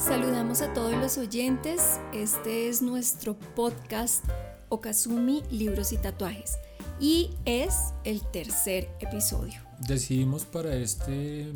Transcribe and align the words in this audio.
Saludamos 0.00 0.62
a 0.62 0.72
todos 0.72 0.94
los 0.94 1.18
oyentes. 1.18 2.00
Este 2.14 2.70
es 2.70 2.80
nuestro 2.80 3.38
podcast 3.38 4.24
Okazumi 4.70 5.42
Libros 5.50 5.92
y 5.92 5.98
Tatuajes 5.98 6.56
y 6.98 7.32
es 7.44 7.92
el 8.04 8.22
tercer 8.32 8.88
episodio. 9.00 9.60
Decidimos 9.86 10.46
para 10.46 10.74
este 10.74 11.52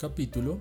capítulo 0.00 0.58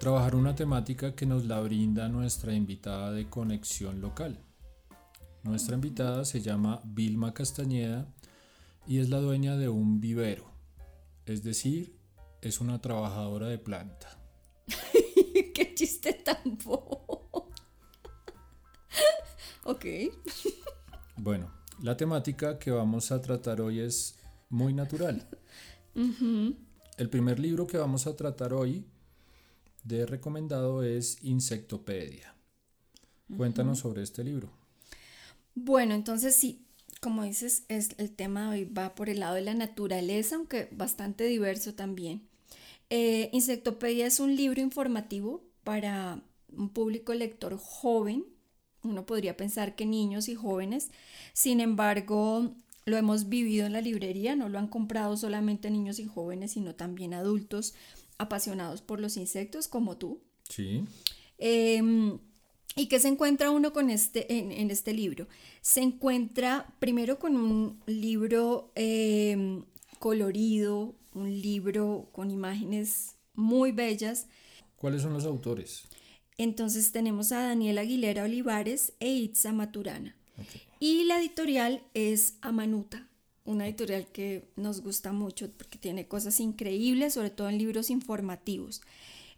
trabajar 0.00 0.34
una 0.34 0.54
temática 0.54 1.14
que 1.14 1.26
nos 1.26 1.44
la 1.44 1.60
brinda 1.60 2.08
nuestra 2.08 2.54
invitada 2.54 3.12
de 3.12 3.28
conexión 3.28 4.00
local. 4.00 4.40
Nuestra 5.42 5.74
invitada 5.74 6.24
se 6.24 6.40
llama 6.40 6.80
Vilma 6.82 7.34
Castañeda 7.34 8.06
y 8.86 9.00
es 9.00 9.10
la 9.10 9.18
dueña 9.18 9.58
de 9.58 9.68
un 9.68 10.00
vivero, 10.00 10.50
es 11.26 11.44
decir, 11.44 11.94
es 12.40 12.62
una 12.62 12.80
trabajadora 12.80 13.48
de 13.48 13.58
planta. 13.58 14.21
Qué 15.72 15.74
chiste 15.86 16.12
tan 16.12 16.58
bobo. 16.64 17.48
ok. 19.64 19.84
Bueno, 21.16 21.50
la 21.82 21.96
temática 21.96 22.58
que 22.58 22.70
vamos 22.70 23.10
a 23.10 23.22
tratar 23.22 23.60
hoy 23.60 23.80
es 23.80 24.18
muy 24.50 24.74
natural. 24.74 25.26
El 25.94 27.08
primer 27.08 27.38
libro 27.38 27.66
que 27.66 27.78
vamos 27.78 28.06
a 28.06 28.14
tratar 28.16 28.52
hoy 28.52 28.84
de 29.84 30.04
recomendado 30.04 30.82
es 30.82 31.18
Insectopedia. 31.22 32.34
Cuéntanos 33.34 33.78
sobre 33.78 34.02
este 34.02 34.22
libro. 34.22 34.50
Bueno, 35.54 35.94
entonces 35.94 36.34
sí, 36.36 36.66
como 37.00 37.22
dices, 37.24 37.64
es, 37.68 37.90
el 37.96 38.10
tema 38.10 38.42
de 38.42 38.48
hoy 38.48 38.64
va 38.66 38.94
por 38.94 39.08
el 39.08 39.20
lado 39.20 39.36
de 39.36 39.42
la 39.42 39.54
naturaleza, 39.54 40.36
aunque 40.36 40.68
bastante 40.72 41.24
diverso 41.24 41.74
también. 41.74 42.28
Eh, 42.90 43.30
Insectopedia 43.32 44.06
es 44.06 44.20
un 44.20 44.36
libro 44.36 44.60
informativo 44.60 45.51
para 45.64 46.22
un 46.48 46.68
público 46.70 47.14
lector 47.14 47.56
joven. 47.58 48.24
Uno 48.82 49.06
podría 49.06 49.36
pensar 49.36 49.74
que 49.74 49.86
niños 49.86 50.28
y 50.28 50.34
jóvenes. 50.34 50.90
Sin 51.32 51.60
embargo, 51.60 52.54
lo 52.84 52.96
hemos 52.96 53.28
vivido 53.28 53.66
en 53.66 53.72
la 53.72 53.80
librería, 53.80 54.34
no 54.34 54.48
lo 54.48 54.58
han 54.58 54.68
comprado 54.68 55.16
solamente 55.16 55.70
niños 55.70 55.98
y 55.98 56.06
jóvenes, 56.06 56.52
sino 56.52 56.74
también 56.74 57.14
adultos 57.14 57.74
apasionados 58.18 58.82
por 58.82 59.00
los 59.00 59.16
insectos 59.16 59.68
como 59.68 59.96
tú. 59.96 60.20
Sí. 60.48 60.84
Em, 61.38 62.18
¿Y 62.74 62.86
qué 62.86 62.98
se 62.98 63.08
encuentra 63.08 63.50
uno 63.50 63.72
con 63.72 63.90
este, 63.90 64.32
en, 64.32 64.70
este 64.70 64.94
libro? 64.94 65.28
Se 65.60 65.80
encuentra 65.80 66.74
primero 66.78 67.18
con 67.18 67.36
un 67.36 67.82
libro 67.86 68.72
em, 68.74 69.64
colorido, 69.98 70.94
un 71.14 71.40
libro 71.40 72.08
con 72.12 72.30
imágenes 72.30 73.16
muy 73.34 73.72
bellas. 73.72 74.26
¿Cuáles 74.82 75.02
son 75.02 75.12
los 75.12 75.26
autores? 75.26 75.84
Entonces 76.38 76.90
tenemos 76.90 77.30
a 77.30 77.46
Daniela 77.46 77.82
Aguilera 77.82 78.24
Olivares 78.24 78.94
e 78.98 79.10
Itza 79.10 79.52
Maturana. 79.52 80.16
Y 80.80 81.04
la 81.04 81.20
editorial 81.20 81.84
es 81.94 82.34
Amanuta, 82.40 83.08
una 83.44 83.68
editorial 83.68 84.08
que 84.08 84.50
nos 84.56 84.80
gusta 84.80 85.12
mucho 85.12 85.48
porque 85.52 85.78
tiene 85.78 86.08
cosas 86.08 86.40
increíbles, 86.40 87.14
sobre 87.14 87.30
todo 87.30 87.48
en 87.48 87.58
libros 87.58 87.90
informativos. 87.90 88.80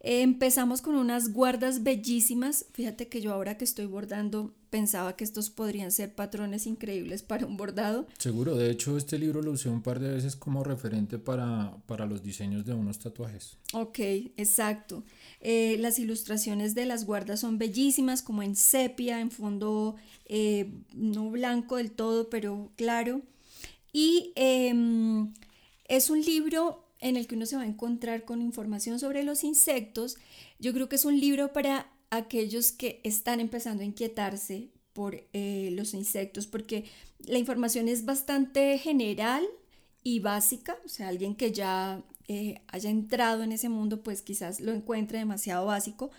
Empezamos 0.00 0.80
con 0.80 0.94
unas 0.94 1.30
guardas 1.34 1.82
bellísimas. 1.82 2.64
Fíjate 2.72 3.08
que 3.08 3.20
yo 3.20 3.30
ahora 3.30 3.58
que 3.58 3.64
estoy 3.64 3.84
bordando 3.84 4.54
pensaba 4.74 5.14
que 5.14 5.22
estos 5.22 5.50
podrían 5.50 5.92
ser 5.92 6.16
patrones 6.16 6.66
increíbles 6.66 7.22
para 7.22 7.46
un 7.46 7.56
bordado. 7.56 8.08
Seguro, 8.18 8.56
de 8.56 8.72
hecho 8.72 8.96
este 8.96 9.20
libro 9.20 9.40
lo 9.40 9.52
usé 9.52 9.68
un 9.68 9.82
par 9.82 10.00
de 10.00 10.10
veces 10.10 10.34
como 10.34 10.64
referente 10.64 11.16
para, 11.16 11.78
los 12.08 12.24
diseños 12.24 12.66
de 12.66 12.74
unos 12.74 12.98
tatuajes. 12.98 13.56
Ok, 13.72 14.00
exacto. 14.36 15.04
Eh, 15.40 15.76
las 15.78 16.00
ilustraciones 16.00 16.74
de 16.74 16.86
las 16.86 17.06
guardas 17.06 17.38
son 17.38 17.56
bellísimas, 17.56 18.20
como 18.20 18.42
en 18.42 18.56
sepia, 18.56 19.20
en 19.20 19.30
fondo 19.30 19.94
eh, 20.26 20.72
no 20.92 21.30
blanco 21.30 21.76
del 21.76 21.92
todo, 21.92 22.28
pero 22.28 22.72
claro. 22.74 23.22
Y 23.92 24.32
em, 24.34 25.32
es 25.86 26.10
un 26.10 26.20
libro 26.20 26.84
en 26.98 27.16
el 27.16 27.28
que 27.28 27.36
uno 27.36 27.46
se 27.46 27.54
va 27.54 27.62
a 27.62 27.66
encontrar 27.66 28.24
con 28.24 28.42
información 28.42 28.98
sobre 28.98 29.22
los 29.22 29.44
insectos. 29.44 30.16
Yo 30.58 30.72
creo 30.72 30.88
que 30.88 30.96
es 30.96 31.04
un 31.04 31.20
libro 31.20 31.52
para 31.52 31.93
aquellos 32.16 32.72
que 32.72 33.00
están 33.04 33.40
empezando 33.40 33.82
a 33.82 33.86
inquietarse 33.86 34.70
por 34.92 35.26
eh, 35.32 35.70
los 35.72 35.94
insectos, 35.94 36.46
porque 36.46 36.84
la 37.26 37.38
información 37.38 37.88
es 37.88 38.04
bastante 38.04 38.78
general 38.78 39.44
y 40.02 40.20
básica, 40.20 40.78
o 40.84 40.88
sea, 40.88 41.08
alguien 41.08 41.34
que 41.34 41.52
ya 41.52 42.02
eh, 42.28 42.62
haya 42.68 42.90
entrado 42.90 43.42
en 43.42 43.52
ese 43.52 43.68
mundo, 43.68 44.02
pues 44.02 44.22
quizás 44.22 44.60
lo 44.60 44.72
encuentre 44.72 45.18
demasiado 45.18 45.66
básico, 45.66 46.10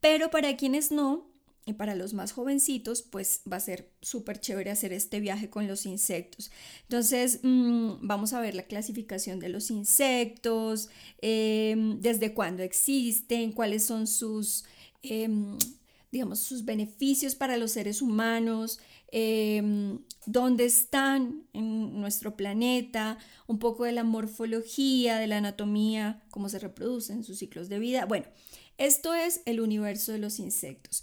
pero 0.00 0.30
para 0.30 0.56
quienes 0.56 0.90
no, 0.90 1.26
y 1.66 1.72
para 1.72 1.94
los 1.94 2.12
más 2.12 2.32
jovencitos, 2.32 3.02
pues 3.02 3.40
va 3.50 3.56
a 3.56 3.60
ser 3.60 3.90
súper 4.02 4.38
chévere 4.38 4.70
hacer 4.70 4.92
este 4.92 5.20
viaje 5.20 5.48
con 5.48 5.66
los 5.66 5.86
insectos. 5.86 6.50
Entonces, 6.82 7.40
mm, 7.42 7.94
vamos 8.02 8.34
a 8.34 8.40
ver 8.40 8.54
la 8.54 8.64
clasificación 8.64 9.40
de 9.40 9.48
los 9.48 9.70
insectos, 9.70 10.90
em, 11.22 12.00
desde 12.00 12.34
cuándo 12.34 12.62
existen, 12.62 13.52
cuáles 13.52 13.84
son 13.86 14.06
sus, 14.06 14.64
em, 15.04 15.56
digamos, 16.10 16.38
sus 16.40 16.64
beneficios 16.64 17.34
para 17.34 17.56
los 17.56 17.72
seres 17.72 18.00
humanos, 18.00 18.78
em, 19.10 19.98
dónde 20.26 20.64
están 20.64 21.44
en 21.52 22.00
nuestro 22.00 22.36
planeta, 22.36 23.18
un 23.46 23.58
poco 23.58 23.84
de 23.84 23.92
la 23.92 24.04
morfología, 24.04 25.18
de 25.18 25.26
la 25.26 25.38
anatomía, 25.38 26.22
cómo 26.30 26.48
se 26.48 26.58
reproducen, 26.58 27.24
sus 27.24 27.38
ciclos 27.38 27.68
de 27.68 27.78
vida. 27.78 28.06
Bueno, 28.06 28.26
esto 28.78 29.14
es 29.14 29.42
el 29.44 29.60
universo 29.60 30.12
de 30.12 30.18
los 30.18 30.38
insectos 30.38 31.02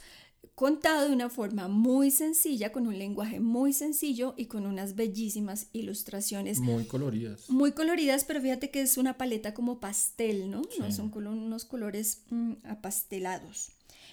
contado 0.61 1.07
de 1.07 1.13
una 1.13 1.29
forma 1.29 1.67
muy 1.67 2.11
sencilla, 2.11 2.71
con 2.71 2.85
un 2.85 2.97
lenguaje 2.99 3.39
muy 3.39 3.73
sencillo 3.73 4.35
y 4.37 4.45
con 4.45 4.67
unas 4.67 4.95
bellísimas 4.95 5.69
ilustraciones. 5.73 6.59
Muy 6.59 6.85
coloridas. 6.85 7.49
Muy 7.49 7.71
coloridas, 7.71 8.25
pero 8.25 8.41
fíjate 8.41 8.69
que 8.69 8.81
es 8.81 8.97
una 8.97 9.17
paleta 9.17 9.55
como 9.55 9.79
pastel, 9.79 10.51
¿no? 10.51 10.61
no 10.77 10.91
son 10.91 11.11
unos 11.15 11.65
colores 11.65 12.25
mm, 12.29 12.53
apastelados. 12.65 13.71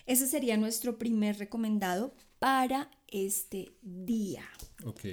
Ese 0.08 0.26
sería 0.26 0.56
nuestro 0.56 0.96
primer 0.96 1.38
recomendado 1.38 2.14
para 2.38 2.90
este 3.08 3.72
día. 3.82 4.42
Ok. 4.86 5.04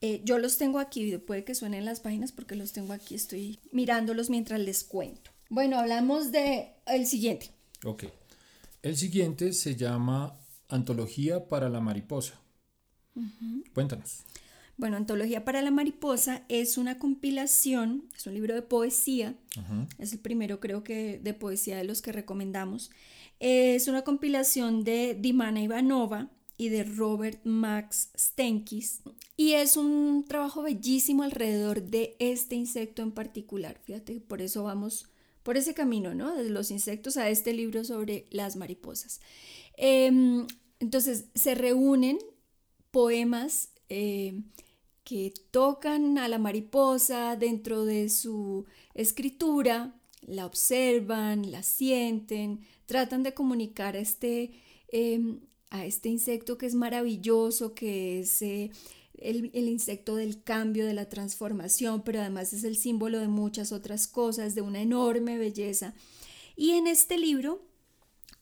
Eh, 0.00 0.22
yo 0.24 0.38
los 0.38 0.58
tengo 0.58 0.80
aquí, 0.80 1.16
puede 1.18 1.44
que 1.44 1.54
suenen 1.54 1.84
las 1.84 2.00
páginas 2.00 2.32
porque 2.32 2.56
los 2.56 2.72
tengo 2.72 2.92
aquí, 2.92 3.14
estoy 3.14 3.60
mirándolos 3.70 4.30
mientras 4.30 4.58
les 4.58 4.82
cuento. 4.82 5.30
Bueno, 5.50 5.78
hablamos 5.78 6.32
de 6.32 6.72
el 6.86 7.06
siguiente. 7.06 7.52
Ok. 7.84 8.06
El 8.82 8.96
siguiente 8.96 9.52
se 9.52 9.76
llama 9.76 10.36
Antología 10.68 11.48
para 11.48 11.68
la 11.68 11.78
Mariposa. 11.78 12.34
Cuéntanos. 13.72 14.24
Bueno, 14.76 14.96
Antología 14.96 15.44
para 15.44 15.62
la 15.62 15.70
Mariposa 15.70 16.42
es 16.48 16.76
una 16.76 16.98
compilación, 16.98 18.08
es 18.16 18.26
un 18.26 18.34
libro 18.34 18.54
de 18.56 18.62
poesía, 18.62 19.36
es 19.98 20.12
el 20.12 20.18
primero 20.18 20.58
creo 20.58 20.82
que 20.82 21.20
de 21.22 21.34
poesía 21.34 21.76
de 21.76 21.84
los 21.84 22.02
que 22.02 22.10
recomendamos. 22.10 22.90
Es 23.46 23.88
una 23.88 24.04
compilación 24.04 24.84
de 24.84 25.14
Dimana 25.20 25.60
Ivanova 25.60 26.30
y 26.56 26.70
de 26.70 26.82
Robert 26.82 27.44
Max 27.44 28.08
Stenkis 28.16 29.02
y 29.36 29.52
es 29.52 29.76
un 29.76 30.24
trabajo 30.26 30.62
bellísimo 30.62 31.24
alrededor 31.24 31.82
de 31.82 32.16
este 32.20 32.54
insecto 32.54 33.02
en 33.02 33.12
particular. 33.12 33.78
Fíjate, 33.84 34.22
por 34.22 34.40
eso 34.40 34.64
vamos 34.64 35.10
por 35.42 35.58
ese 35.58 35.74
camino, 35.74 36.14
¿no? 36.14 36.34
De 36.34 36.48
los 36.48 36.70
insectos 36.70 37.18
a 37.18 37.28
este 37.28 37.52
libro 37.52 37.84
sobre 37.84 38.24
las 38.30 38.56
mariposas. 38.56 39.20
Em, 39.76 40.46
entonces 40.80 41.26
se 41.34 41.54
reúnen 41.54 42.16
poemas 42.90 43.72
eh, 43.90 44.40
que 45.04 45.34
tocan 45.50 46.16
a 46.16 46.28
la 46.28 46.38
mariposa 46.38 47.36
dentro 47.36 47.84
de 47.84 48.08
su 48.08 48.64
escritura, 48.94 50.00
la 50.26 50.46
observan, 50.46 51.50
la 51.50 51.62
sienten, 51.62 52.60
tratan 52.86 53.22
de 53.22 53.34
comunicar 53.34 53.96
a 53.96 54.00
este, 54.00 54.52
em, 54.88 55.40
a 55.70 55.86
este 55.86 56.08
insecto 56.08 56.58
que 56.58 56.66
es 56.66 56.74
maravilloso, 56.74 57.74
que 57.74 58.20
es 58.20 58.42
eh, 58.42 58.70
el, 59.18 59.50
el, 59.54 59.68
insecto 59.68 60.16
del 60.16 60.42
cambio, 60.42 60.86
de 60.86 60.94
la 60.94 61.08
transformación, 61.08 62.02
pero 62.02 62.20
además 62.20 62.52
es 62.52 62.64
el 62.64 62.76
símbolo 62.76 63.20
de 63.20 63.28
muchas 63.28 63.72
otras 63.72 64.06
cosas, 64.06 64.54
de 64.54 64.62
una 64.62 64.80
enorme 64.82 65.38
belleza. 65.38 65.94
Y 66.56 66.72
en 66.72 66.86
este 66.86 67.18
libro 67.18 67.62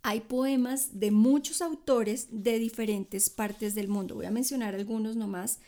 hay 0.04 0.20
poemas 0.20 0.98
de 0.98 1.12
muchos 1.12 1.62
autores 1.62 2.26
de 2.30 2.58
diferentes 2.58 3.30
partes 3.30 3.74
del 3.76 3.86
mundo. 3.86 4.16
Voy 4.16 4.26
a 4.26 4.32
mencionar 4.32 4.74
algunos 4.74 5.14
nomás. 5.14 5.60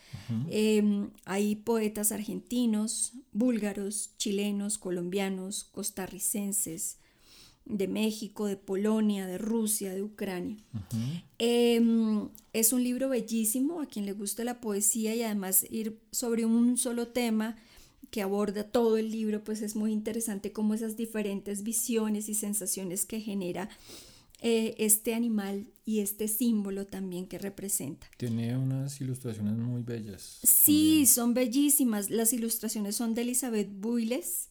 Em, 0.50 1.10
hay 1.24 1.54
poetas 1.54 2.10
argentinos, 2.10 3.12
búlgaros, 3.32 4.10
chilenos, 4.18 4.76
colombianos, 4.76 5.64
costarricenses, 5.64 6.98
de 7.64 7.88
México, 7.88 8.46
de 8.46 8.56
Polonia, 8.56 9.26
de 9.26 9.38
Rusia, 9.38 9.94
de 9.94 10.02
Ucrania. 10.02 10.56
Em, 11.38 12.28
es 12.52 12.72
un 12.72 12.82
libro 12.82 13.08
bellísimo 13.08 13.80
a 13.80 13.86
quien 13.86 14.04
le 14.04 14.12
gusta 14.12 14.42
la 14.42 14.60
poesía 14.60 15.14
y 15.14 15.22
además 15.22 15.64
ir 15.70 15.98
sobre 16.10 16.44
un 16.44 16.76
solo 16.76 17.08
tema 17.08 17.56
que 18.10 18.20
aborda 18.20 18.64
todo 18.64 18.96
el 18.96 19.10
libro, 19.10 19.42
pues 19.42 19.62
es 19.62 19.76
muy 19.76 19.92
interesante 19.92 20.52
como 20.52 20.74
esas 20.74 20.96
diferentes 20.96 21.62
visiones 21.62 22.28
y 22.28 22.34
sensaciones 22.34 23.06
que 23.06 23.20
genera 23.20 23.68
eh, 24.46 24.74
este 24.76 25.14
animal 25.14 25.72
y 25.86 26.00
este 26.00 26.28
símbolo 26.28 26.86
también 26.86 27.26
que 27.26 27.38
representa. 27.38 28.10
Tiene 28.18 28.54
unas 28.58 29.00
ilustraciones 29.00 29.56
muy 29.56 29.82
bellas. 29.82 30.40
Sí, 30.42 31.06
son 31.06 31.32
bellísimas. 31.32 32.10
Las 32.10 32.34
ilustraciones 32.34 32.94
son 32.94 33.14
de 33.14 33.22
Elizabeth 33.22 33.70
Builes. 33.72 34.50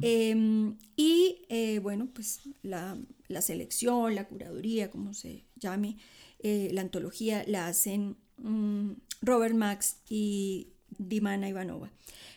Em, 0.00 0.76
y 0.94 1.42
eh, 1.48 1.80
bueno, 1.80 2.08
pues 2.14 2.42
la, 2.62 2.96
selección, 3.40 4.14
la 4.14 4.28
curaduría, 4.28 4.92
como 4.92 5.12
se 5.12 5.44
llame, 5.56 5.96
eh, 6.38 6.70
la 6.72 6.82
antología, 6.82 7.42
la 7.48 7.66
hacen 7.66 8.16
mm, 8.36 8.92
Robert 9.22 9.56
Max 9.56 9.96
y 10.08 10.68
Dimana 10.98 11.48
Ivanova. 11.48 11.90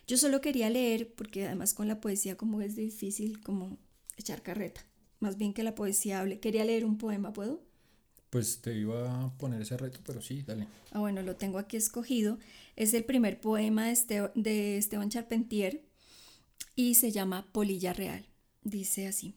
Yo 0.08 0.18
solo 0.18 0.42
quería 0.42 0.72
leer, 0.72 1.14
porque 1.14 1.46
además 1.46 1.76
con 1.76 1.88
la 1.88 2.02
poesía 2.02 2.36
como 2.36 2.62
es 2.62 2.76
difícil 2.76 3.42
como 3.42 3.78
echar 4.18 4.42
carreta, 4.42 4.84
más 5.26 5.38
bien 5.38 5.54
que 5.54 5.64
la 5.64 5.74
poesía 5.74 6.20
hable. 6.20 6.40
Quería 6.40 6.64
leer 6.64 6.86
un 6.86 7.00
poema, 7.00 7.34
¿puedo? 7.34 7.60
Pues 8.30 8.62
te 8.62 8.78
iba 8.78 9.26
a 9.26 9.36
poner 9.38 9.60
ese 9.60 9.76
reto, 9.76 10.00
pero 10.06 10.22
sí, 10.22 10.44
dale. 10.44 10.68
Ah, 10.92 11.00
bueno, 11.00 11.24
lo 11.24 11.36
tengo 11.36 11.58
aquí 11.58 11.78
escogido. 11.78 12.38
Es 12.76 12.94
el 12.94 13.06
primer 13.06 13.42
poema 13.42 13.88
de, 13.88 14.30
de 14.36 14.78
Esteban 14.78 15.10
Charpentier 15.10 15.84
y 16.76 16.94
se 16.94 17.12
llama 17.12 17.48
Polilla 17.52 17.92
Real. 17.92 18.28
Dice 18.62 19.08
así. 19.08 19.34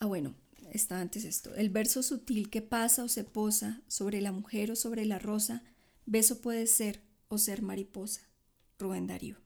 Ah, 0.00 0.06
bueno, 0.06 0.34
está 0.72 1.00
antes 1.00 1.24
esto. 1.24 1.54
El 1.54 1.70
verso 1.70 2.02
sutil 2.02 2.50
que 2.50 2.60
pasa 2.60 3.04
o 3.04 3.08
se 3.08 3.22
posa 3.22 3.82
sobre 3.86 4.20
la 4.20 4.32
mujer 4.32 4.72
o 4.72 4.76
sobre 4.76 5.04
la 5.04 5.20
rosa, 5.20 5.62
beso 6.06 6.40
puede 6.40 6.66
ser 6.66 7.02
o 7.28 7.38
ser 7.38 7.62
mariposa. 7.62 8.22
Rubén 8.80 9.06
Darío. 9.06 9.36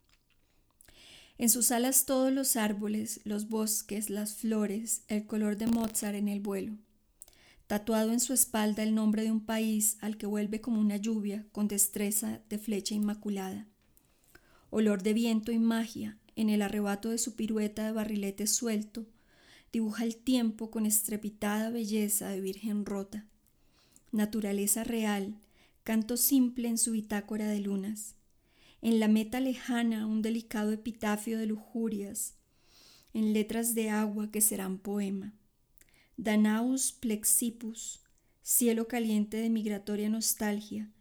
En 1.37 1.51
sus 1.51 1.73
alas 1.73 2.07
todos 2.07 2.33
los 2.33 2.55
árboles, 2.55 3.21
los 3.25 3.49
bosques, 3.49 4.09
las 4.09 4.37
flores, 4.37 5.03
el 5.09 5.27
color 5.27 5.57
de 5.57 5.67
Mozart 5.67 6.15
en 6.15 6.29
el 6.29 6.41
vuelo. 6.41 6.79
Tatuado 7.67 8.13
en 8.13 8.21
su 8.21 8.33
espalda 8.33 8.85
el 8.85 8.95
nombre 8.95 9.25
de 9.25 9.33
un 9.33 9.45
país 9.45 9.97
al 10.01 10.17
que 10.17 10.27
vuelve 10.27 10.61
como 10.61 10.81
una 10.81 10.97
lluvia 10.97 11.45
con 11.51 11.67
destreza 11.67 12.41
de 12.49 12.59
flecha 12.59 12.95
inmaculada. 12.95 13.67
Olor 14.71 15.03
de 15.03 15.13
viento 15.13 15.51
y 15.51 15.59
magia 15.59 16.19
en 16.37 16.51
el 16.51 16.63
arrebato 16.63 17.11
de 17.11 17.19
su 17.19 17.35
pirueta 17.35 17.85
de 17.87 17.93
barrilete 17.93 18.47
suelto, 18.47 19.07
dibuja 19.73 20.05
el 20.05 20.17
tiempo 20.17 20.71
con 20.71 20.87
estrepitada 20.87 21.71
belleza 21.71 22.29
de 22.29 22.41
virgen 22.41 22.87
rota. 22.87 23.27
Naturaleza 24.13 24.85
real, 24.85 25.35
canto 25.83 26.17
simple 26.17 26.69
en 26.69 26.79
su 26.79 26.93
bitácora 26.93 27.49
de 27.49 27.59
lunas 27.59 28.15
en 28.85 29.01
la 29.01 29.09
meta 29.09 29.41
lejana 29.41 30.07
un 30.07 30.21
delicado 30.21 30.71
epitafio 30.71 31.39
de 31.39 31.47
lujurias, 31.47 32.35
en 33.15 33.33
letras 33.33 33.75
de 33.75 33.89
agua 33.89 34.31
que 34.31 34.43
serán 34.43 34.77
poema. 34.77 35.33
Danaus 36.19 36.93
plexipus, 36.93 38.03
cielo 38.43 38.87
caliente 38.87 39.39
de 39.39 39.49
migratoria 39.49 40.11
nostalgia, 40.11 40.93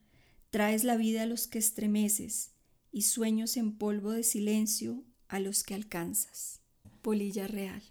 traes 0.50 0.86
la 0.86 0.96
vida 0.96 1.24
a 1.24 1.26
los 1.26 1.46
que 1.48 1.60
estremeces 1.60 2.52
y 2.94 3.02
sueños 3.02 3.58
en 3.58 3.74
polvo 3.74 4.12
de 4.12 4.24
silencio 4.24 5.04
a 5.28 5.42
los 5.42 5.64
que 5.64 5.74
alcanzas. 5.74 6.62
Polilla 7.02 7.48
real. 7.48 7.84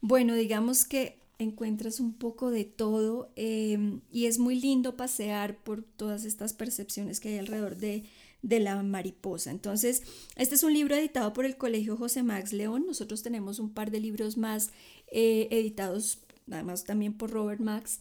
Bueno, 0.00 0.34
digamos 0.34 0.84
que 0.84 1.20
encuentras 1.38 2.00
un 2.00 2.12
poco 2.12 2.50
de 2.50 2.64
todo 2.64 3.30
eh, 3.36 4.00
y 4.10 4.26
es 4.26 4.40
muy 4.40 4.60
lindo 4.60 4.96
pasear 4.96 5.62
por 5.62 5.84
todas 5.84 6.24
estas 6.24 6.54
percepciones 6.54 7.20
que 7.20 7.28
hay 7.28 7.38
alrededor 7.38 7.76
de 7.76 8.04
de 8.42 8.60
la 8.60 8.82
mariposa. 8.82 9.50
Entonces, 9.50 10.02
este 10.36 10.54
es 10.54 10.62
un 10.62 10.72
libro 10.72 10.94
editado 10.94 11.32
por 11.32 11.44
el 11.44 11.56
Colegio 11.56 11.96
José 11.96 12.22
Max 12.22 12.52
León. 12.52 12.84
Nosotros 12.86 13.22
tenemos 13.22 13.58
un 13.58 13.72
par 13.72 13.90
de 13.90 14.00
libros 14.00 14.36
más 14.36 14.70
eh, 15.10 15.48
editados, 15.50 16.20
además 16.50 16.84
también 16.84 17.14
por 17.14 17.30
Robert 17.30 17.60
Max. 17.60 18.00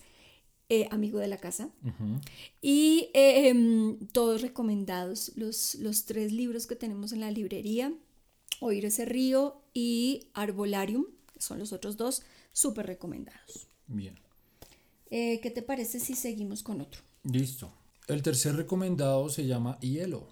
Eh, 0.72 0.88
amigo 0.92 1.18
de 1.18 1.28
la 1.28 1.38
casa. 1.38 1.72
Y 2.62 3.10
em, 3.16 3.98
todos 4.12 4.44
recomendados, 4.44 5.32
los, 5.36 5.74
los 5.74 6.06
tres 6.06 6.32
libros 6.32 6.68
que 6.68 6.76
tenemos 6.76 7.12
en 7.12 7.22
la 7.22 7.32
librería, 7.32 7.92
Oír 8.60 8.86
ese 8.86 9.06
río 9.06 9.64
y 9.74 10.28
Arbolarium, 10.34 11.06
que 11.34 11.42
son 11.42 11.58
los 11.58 11.74
otros 11.74 11.98
dos, 11.98 12.22
súper 12.52 12.86
recomendados. 12.86 13.68
Bien. 13.88 14.14
Eh, 15.10 15.40
¿Qué 15.42 15.50
te 15.50 15.64
parece 15.64 16.00
si 16.00 16.14
seguimos 16.14 16.62
con 16.62 16.82
otro? 16.82 17.02
Listo. 17.24 17.74
El 18.10 18.24
tercer 18.24 18.56
recomendado 18.56 19.30
se 19.30 19.46
llama 19.46 19.78
Hielo, 19.82 20.28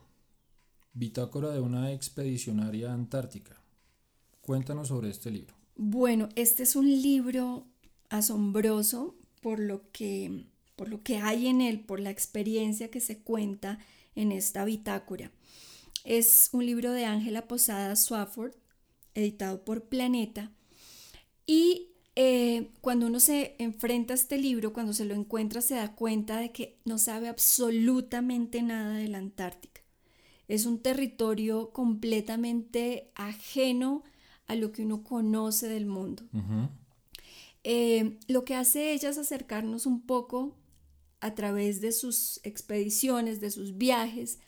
bitácora 0.94 1.52
de 1.52 1.60
una 1.60 1.92
expedicionaria 1.94 2.92
antártica. 2.92 3.62
Cuéntanos 4.42 4.88
sobre 4.88 5.12
este 5.12 5.30
libro. 5.30 5.54
Bueno, 5.76 6.28
este 6.36 6.64
es 6.64 6.76
un 6.76 6.88
libro 6.88 7.68
asombroso 8.10 9.16
por 9.44 9.60
lo 9.60 9.92
que, 9.92 10.48
por 10.76 10.90
lo 10.90 11.04
que 11.04 11.18
hay 11.18 11.46
en 11.46 11.62
él, 11.62 11.82
por 11.82 12.00
la 12.00 12.10
experiencia 12.10 12.90
que 12.90 13.00
se 13.00 13.20
cuenta 13.20 13.78
en 14.16 14.32
esta 14.32 14.66
bitácora. 14.66 15.32
Es 16.04 16.50
un 16.54 16.66
libro 16.66 16.92
de 16.94 17.06
Ángela 17.06 17.48
Posada 17.48 17.96
Swafford, 17.96 18.56
editado 19.14 19.64
por 19.64 19.84
Planeta, 19.84 20.52
y 21.46 21.92
eh, 22.20 22.72
cuando 22.82 23.06
uno 23.06 23.20
se 23.20 23.56
enfrenta 23.60 24.14
a 24.14 24.16
este 24.16 24.40
libro, 24.40 24.74
cuando 24.74 24.92
se 24.92 25.06
lo 25.06 25.14
encuentra, 25.14 25.62
se 25.62 25.76
da 25.76 25.94
cuenta 25.94 26.40
de 26.40 26.52
que 26.52 26.80
no 26.84 26.98
sabe 26.98 27.28
absolutamente 27.28 28.64
nada 28.64 28.96
de 28.96 29.08
la 29.08 29.20
Antártica. 29.20 29.82
Es 30.48 30.66
un 30.66 30.80
territorio 30.80 31.70
completamente 31.70 33.12
ajeno 33.14 34.04
a 34.48 34.56
lo 34.56 34.72
que 34.72 34.82
uno 34.82 35.04
conoce 35.04 35.68
del 35.68 35.86
mundo. 35.86 36.24
Eh, 37.64 38.18
lo 38.28 38.46
que 38.46 38.56
hace 38.56 38.94
ella 38.94 39.10
es 39.10 39.20
acercarnos 39.20 39.86
un 39.86 40.02
poco 40.02 40.56
a 41.20 41.36
través 41.36 41.82
de 41.82 41.92
sus 41.92 42.40
expediciones, 42.42 43.40
de 43.42 43.52
sus 43.52 43.78
viajes, 43.78 44.40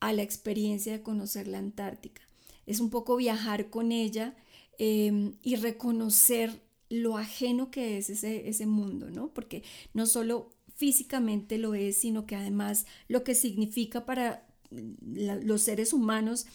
a 0.00 0.14
la 0.14 0.22
experiencia 0.22 0.94
de 0.94 1.02
conocer 1.02 1.48
la 1.48 1.58
Antártica. 1.58 2.22
Es 2.64 2.80
un 2.80 2.88
poco 2.88 3.16
viajar 3.16 3.68
con 3.68 3.92
ella 3.92 4.34
eh, 4.78 5.34
y 5.42 5.56
reconocer 5.56 6.69
lo 6.90 7.16
ajeno 7.16 7.70
que 7.70 7.96
es 7.96 8.10
ese, 8.10 8.48
ese 8.48 8.66
mundo, 8.66 9.10
¿no? 9.10 9.32
Porque 9.32 9.62
no 9.94 10.06
solo 10.06 10.50
físicamente 10.74 11.56
lo 11.56 11.74
es, 11.74 11.96
sino 11.96 12.26
que 12.26 12.36
además 12.36 12.86
lo 13.08 13.24
que 13.24 13.34
significa 13.34 14.04
para 14.04 14.46
los 14.70 15.62
seres 15.62 15.92
humanos 15.92 16.46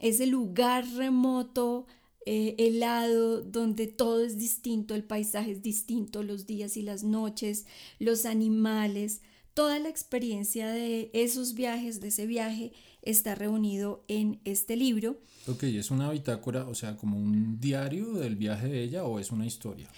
ese 0.00 0.26
lugar 0.26 0.86
remoto, 0.94 1.86
eh, 2.26 2.54
helado, 2.58 3.42
donde 3.42 3.86
todo 3.86 4.24
es 4.24 4.38
distinto, 4.38 4.94
el 4.94 5.04
paisaje 5.04 5.52
es 5.52 5.62
distinto, 5.62 6.22
los 6.22 6.46
días 6.46 6.76
y 6.76 6.82
las 6.82 7.04
noches, 7.04 7.66
los 7.98 8.24
animales, 8.24 9.22
toda 9.54 9.78
la 9.78 9.88
experiencia 9.88 10.68
de 10.68 11.10
esos 11.14 11.54
viajes, 11.54 12.00
de 12.00 12.08
ese 12.08 12.26
viaje, 12.26 12.72
está 13.02 13.34
reunido 13.34 14.04
en 14.08 14.40
este 14.44 14.76
libro. 14.76 15.18
Ok, 15.46 15.64
¿es 15.64 15.90
una 15.90 16.10
bitácora, 16.10 16.66
o 16.66 16.74
sea, 16.74 16.96
como 16.96 17.18
un 17.18 17.60
diario 17.60 18.14
del 18.14 18.36
viaje 18.36 18.68
de 18.68 18.82
ella 18.82 19.04
o 19.04 19.18
es 19.18 19.30
una 19.30 19.46
historia? 19.46 19.88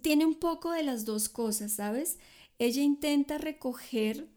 Tiene 0.00 0.24
un 0.24 0.36
poco 0.36 0.70
de 0.70 0.82
las 0.82 1.04
dos 1.04 1.28
cosas, 1.28 1.72
¿sabes? 1.72 2.18
Ella 2.58 2.82
intenta 2.82 3.38
recoger 3.38 4.28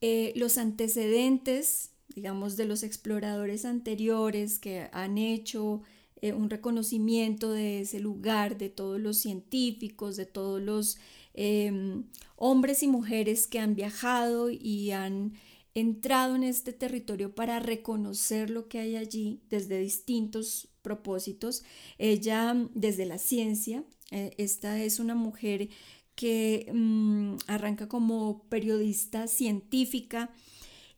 eh, 0.00 0.32
los 0.36 0.58
antecedentes, 0.58 1.92
digamos, 2.14 2.56
de 2.56 2.66
los 2.66 2.82
exploradores 2.82 3.64
anteriores 3.64 4.58
que 4.58 4.88
han 4.92 5.16
hecho 5.16 5.82
eh, 6.20 6.32
un 6.32 6.50
reconocimiento 6.50 7.52
de 7.52 7.80
ese 7.80 8.00
lugar, 8.00 8.58
de 8.58 8.68
todos 8.68 9.00
los 9.00 9.18
científicos, 9.18 10.16
de 10.16 10.26
todos 10.26 10.60
los 10.60 10.98
em, 11.34 12.04
hombres 12.36 12.82
y 12.82 12.88
mujeres 12.88 13.46
que 13.46 13.58
han 13.58 13.74
viajado 13.74 14.50
y 14.50 14.90
han 14.92 15.34
entrado 15.74 16.36
en 16.36 16.44
este 16.44 16.72
territorio 16.72 17.34
para 17.34 17.58
reconocer 17.58 18.50
lo 18.50 18.68
que 18.68 18.78
hay 18.78 18.96
allí 18.96 19.42
desde 19.50 19.78
distintos 19.80 20.68
propósitos. 20.82 21.64
Ella 21.98 22.54
desde 22.74 23.06
la 23.06 23.18
ciencia, 23.18 23.84
eh, 24.10 24.34
esta 24.38 24.82
es 24.82 25.00
una 25.00 25.14
mujer 25.14 25.68
que 26.14 26.70
mm, 26.72 27.36
arranca 27.48 27.88
como 27.88 28.44
periodista 28.48 29.26
científica 29.26 30.30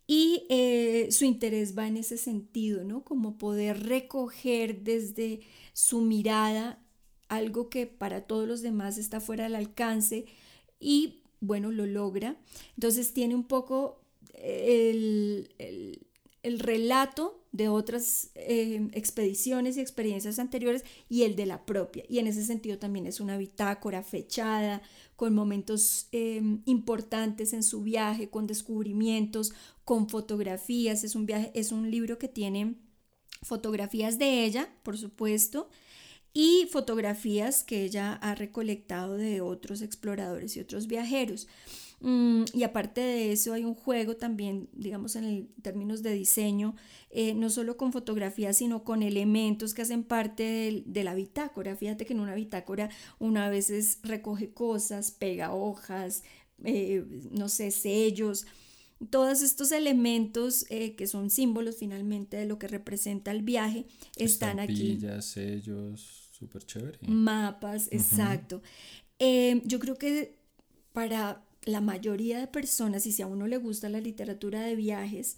y 0.06 0.46
eh, 0.50 1.08
su 1.10 1.24
interés 1.24 1.76
va 1.76 1.88
en 1.88 1.96
ese 1.96 2.16
sentido, 2.16 2.84
¿no? 2.84 3.02
Como 3.02 3.38
poder 3.38 3.84
recoger 3.86 4.82
desde 4.82 5.40
su 5.72 6.00
mirada 6.02 6.85
algo 7.28 7.68
que 7.68 7.86
para 7.86 8.22
todos 8.22 8.46
los 8.46 8.62
demás 8.62 8.98
está 8.98 9.20
fuera 9.20 9.44
del 9.44 9.54
alcance 9.54 10.26
y 10.80 11.20
bueno, 11.40 11.70
lo 11.70 11.86
logra. 11.86 12.36
Entonces 12.76 13.12
tiene 13.12 13.34
un 13.34 13.44
poco 13.44 14.00
el, 14.34 15.48
relato 16.42 17.42
de 17.52 17.68
otras 17.68 18.30
eh, 18.34 18.88
expediciones 18.92 19.76
y 19.76 19.80
experiencias 19.80 20.38
anteriores 20.38 20.84
y 21.08 21.22
el 21.22 21.36
de 21.36 21.46
la 21.46 21.64
propia. 21.64 22.04
Y 22.08 22.18
en 22.18 22.26
ese 22.26 22.44
sentido 22.44 22.78
también 22.78 23.06
es 23.06 23.20
una 23.20 23.36
bitácora 23.38 24.02
fechada, 24.02 24.82
con 25.16 25.34
momentos 25.34 26.08
eh, 26.12 26.42
importantes 26.66 27.54
en 27.54 27.62
su 27.62 27.82
viaje, 27.82 28.28
con 28.28 28.46
descubrimientos, 28.46 29.54
con 29.84 30.08
fotografías. 30.08 31.04
Es 31.04 31.14
un, 31.14 31.24
viaje, 31.24 31.50
es 31.54 31.72
un 31.72 31.90
libro 31.90 32.18
que 32.18 32.28
tiene 32.28 32.76
fotografías 33.42 34.18
de 34.18 34.44
ella, 34.44 34.68
por 34.82 34.98
supuesto, 34.98 35.68
y 36.38 36.68
fotografías 36.70 37.64
que 37.64 37.82
ella 37.82 38.12
ha 38.12 38.34
recolectado 38.34 39.16
de 39.16 39.40
otros 39.40 39.80
exploradores 39.80 40.54
y 40.54 40.60
otros 40.60 40.86
viajeros. 40.86 41.48
Mm, 42.00 42.44
y 42.52 42.62
aparte 42.62 43.00
de 43.00 43.32
eso 43.32 43.54
hay 43.54 43.64
un 43.64 43.74
juego 43.74 44.16
también, 44.16 44.68
digamos, 44.74 45.16
en 45.16 45.48
términos 45.62 46.02
de 46.02 46.12
diseño, 46.12 46.76
eh, 47.08 47.32
no 47.32 47.48
solo 47.48 47.78
con 47.78 47.90
fotografías, 47.90 48.58
sino 48.58 48.84
con 48.84 49.02
elementos 49.02 49.72
que 49.72 49.80
hacen 49.80 50.04
parte 50.04 50.84
de, 50.84 51.04
la 51.04 51.14
bitácora. 51.14 51.74
Fíjate 51.74 52.04
que 52.04 52.12
en 52.12 52.20
una 52.20 52.34
bitácora 52.34 52.90
una 53.18 53.46
a 53.46 53.48
veces 53.48 54.00
recoge 54.02 54.50
cosas, 54.50 55.12
pega 55.12 55.54
hojas, 55.54 56.22
eh, 56.64 57.02
no 57.30 57.48
sé, 57.48 57.70
sellos. 57.70 58.44
Todos 59.08 59.40
estos 59.40 59.72
elementos 59.72 60.66
eh, 60.68 60.96
que 60.96 61.06
son 61.06 61.30
símbolos 61.30 61.76
finalmente 61.78 62.36
de 62.36 62.44
lo 62.44 62.58
que 62.58 62.68
representa 62.68 63.30
el 63.30 63.40
viaje 63.40 63.86
están 64.16 64.60
aquí. 64.60 64.98
sellos, 65.22 66.25
súper 66.38 66.64
chévere. 66.64 66.98
Mapas, 67.02 67.88
exacto. 67.90 68.62
yo 69.18 69.78
creo 69.78 69.96
que 69.96 70.38
para 70.92 71.42
la 71.64 71.80
mayoría 71.80 72.38
de 72.38 72.46
personas, 72.46 73.06
y 73.06 73.12
si 73.12 73.22
a 73.22 73.26
uno 73.26 73.46
le 73.46 73.58
gusta 73.58 73.88
la 73.88 74.00
literatura 74.00 74.60
de 74.60 74.76
viajes, 74.76 75.36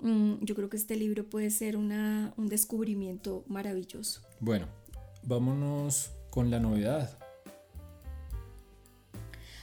mm, 0.00 0.36
yo 0.42 0.54
creo 0.54 0.68
que 0.68 0.76
este 0.76 0.96
libro 0.96 1.28
puede 1.28 1.50
ser 1.50 1.76
un 1.76 2.46
descubrimiento 2.48 3.44
maravilloso. 3.46 4.22
Bueno, 4.40 4.66
vámonos 5.22 6.10
con 6.30 6.50
la 6.50 6.60
novedad. 6.60 7.18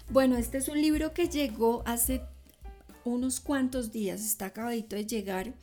Bueno, 0.09 0.37
este 0.37 0.57
es 0.57 0.67
un 0.67 0.81
libro 0.81 1.13
que 1.13 1.27
llegó 1.27 1.81
hace 1.85 2.21
unos 3.05 3.39
cuantos 3.39 3.91
días, 3.91 4.23
está 4.23 4.47
acabadito 4.47 4.95
de 4.95 5.05
llegar. 5.05 5.53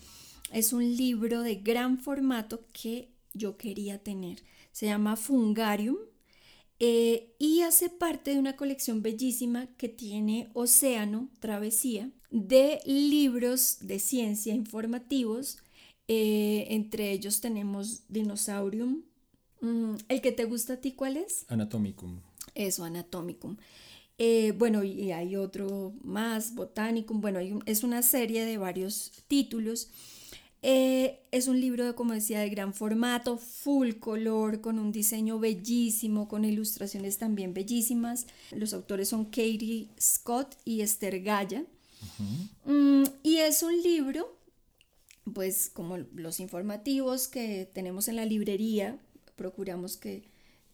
Es 0.53 0.73
un 0.73 0.97
libro 0.97 1.43
de 1.43 1.57
gran 1.57 1.99
formato 1.99 2.65
que 2.73 3.12
yo 3.33 3.57
quería 3.57 4.03
tener. 4.03 4.43
Se 4.73 4.87
llama 4.87 5.17
Fungarium 5.17 5.97
eh, 6.79 7.35
y 7.39 7.61
hace 7.61 7.91
parte 7.91 8.33
de 8.33 8.39
una 8.39 8.57
colección 8.57 9.03
bellísima 9.03 9.67
que 9.77 9.89
tiene 9.89 10.50
Océano 10.55 11.29
Travesía 11.39 12.11
de 12.31 12.81
libros 12.87 13.79
de 13.81 13.99
ciencia 13.99 14.55
informativos. 14.55 15.59
Eh, 16.09 16.67
entre 16.71 17.12
ellos 17.12 17.43
tenemos 17.43 18.05
Dinosaurium. 18.09 19.03
Mm, 19.61 19.97
¿El 20.09 20.21
que 20.23 20.33
te 20.33 20.47
gusta 20.47 20.75
a 20.75 20.77
ti 20.79 20.93
cuál 20.93 21.19
es? 21.19 21.45
Anatomicum. 21.49 22.21
Eso, 22.55 22.85
Anatomicum. 22.85 23.59
Eh, 24.17 24.53
bueno, 24.53 24.83
y 24.83 25.12
hay 25.12 25.37
otro 25.37 25.93
más, 26.03 26.55
Botanicum. 26.55 27.21
Bueno, 27.21 27.41
es 27.67 27.83
una 27.83 28.03
serie 28.03 28.45
de 28.45 28.59
varios 28.59 29.12
títulos 29.29 29.91
eh, 30.62 31.21
es 31.31 31.49
un 31.49 31.61
libro, 31.61 31.95
como 31.97 32.12
decía, 32.12 32.40
de 32.40 32.50
gran 32.50 32.75
formato, 32.75 33.38
full 33.38 33.95
color, 33.95 34.61
con 34.61 34.79
un 34.79 34.93
diseño 34.93 35.38
bellísimo, 35.38 36.29
con 36.29 36.45
ilustraciones 36.45 37.17
también 37.19 37.55
bellísimas. 37.55 38.26
Los 38.50 38.75
autores 38.75 39.09
son 39.09 39.25
Katie 39.26 39.88
Scott 40.00 40.57
y 40.64 40.83
Esther 40.83 41.23
Gaya. 41.23 41.64
Mm, 42.64 43.05
y 43.23 43.37
es 43.38 43.62
un 43.62 43.83
libro, 43.83 44.37
pues 45.33 45.71
como 45.73 45.99
los 45.99 46.40
informativos 46.40 47.29
que 47.29 47.69
tenemos 47.73 48.09
en 48.09 48.17
la 48.17 48.25
librería, 48.26 48.99
procuramos 49.37 49.97
que 49.97 50.25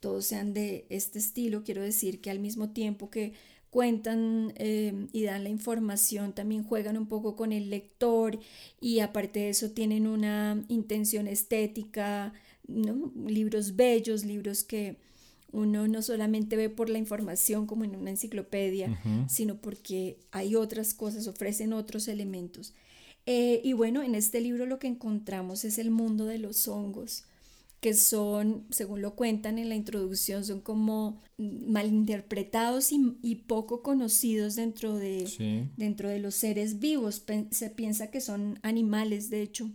todos 0.00 0.26
sean 0.26 0.52
de 0.52 0.86
este 0.88 1.20
estilo. 1.20 1.62
Quiero 1.62 1.82
decir 1.82 2.20
que 2.20 2.30
al 2.30 2.40
mismo 2.40 2.70
tiempo 2.70 3.10
que 3.10 3.34
cuentan 3.76 4.54
eh, 4.56 5.06
y 5.12 5.24
dan 5.24 5.44
la 5.44 5.50
información, 5.50 6.32
también 6.32 6.64
juegan 6.64 6.96
un 6.96 7.08
poco 7.08 7.36
con 7.36 7.52
el 7.52 7.68
lector 7.68 8.38
y 8.80 9.00
aparte 9.00 9.40
de 9.40 9.48
eso 9.50 9.72
tienen 9.72 10.06
una 10.06 10.64
intención 10.68 11.28
estética, 11.28 12.32
libros 12.66 13.76
bellos, 13.76 14.24
libros 14.24 14.64
que 14.64 14.96
uno 15.52 15.88
no 15.88 16.00
solamente 16.00 16.56
ve 16.56 16.70
por 16.70 16.88
la 16.88 16.96
información 16.96 17.66
como 17.66 17.84
en 17.84 17.96
una 17.96 18.08
enciclopedia, 18.08 18.98
sino 19.28 19.60
porque 19.60 20.20
hay 20.30 20.56
otras 20.56 20.94
cosas, 20.94 21.26
ofrecen 21.26 21.74
otros 21.74 22.08
elementos. 22.08 22.72
Eh, 23.26 23.60
y 23.62 23.74
bueno, 23.74 24.02
en 24.02 24.14
este 24.14 24.40
libro 24.40 24.64
lo 24.64 24.78
que 24.78 24.86
encontramos 24.86 25.66
es 25.66 25.76
el 25.76 25.90
mundo 25.90 26.24
de 26.24 26.38
los 26.38 26.66
hongos 26.66 27.24
que 27.80 27.94
son, 27.94 28.66
según 28.70 29.02
lo 29.02 29.14
cuentan 29.14 29.58
en 29.58 29.68
la 29.68 29.74
introducción, 29.74 30.44
son 30.44 30.60
como 30.60 31.20
malinterpretados 31.36 32.92
y, 32.92 33.18
y 33.22 33.36
poco 33.36 33.82
conocidos 33.82 34.56
dentro 34.56 34.96
de, 34.96 35.68
dentro 35.76 36.08
de 36.08 36.18
los 36.18 36.34
seres 36.34 36.78
vivos. 36.78 37.22
Se 37.50 37.70
piensa 37.70 38.10
que 38.10 38.20
son 38.20 38.58
animales, 38.62 39.30
de 39.30 39.42
hecho. 39.42 39.70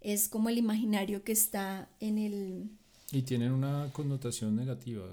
Es 0.00 0.28
como 0.28 0.48
el 0.48 0.58
imaginario 0.58 1.24
que 1.24 1.32
está 1.32 1.90
en 2.00 2.18
el... 2.18 2.70
Y 3.12 3.22
tienen 3.22 3.52
una 3.52 3.90
connotación 3.92 4.54
negativa. 4.54 5.04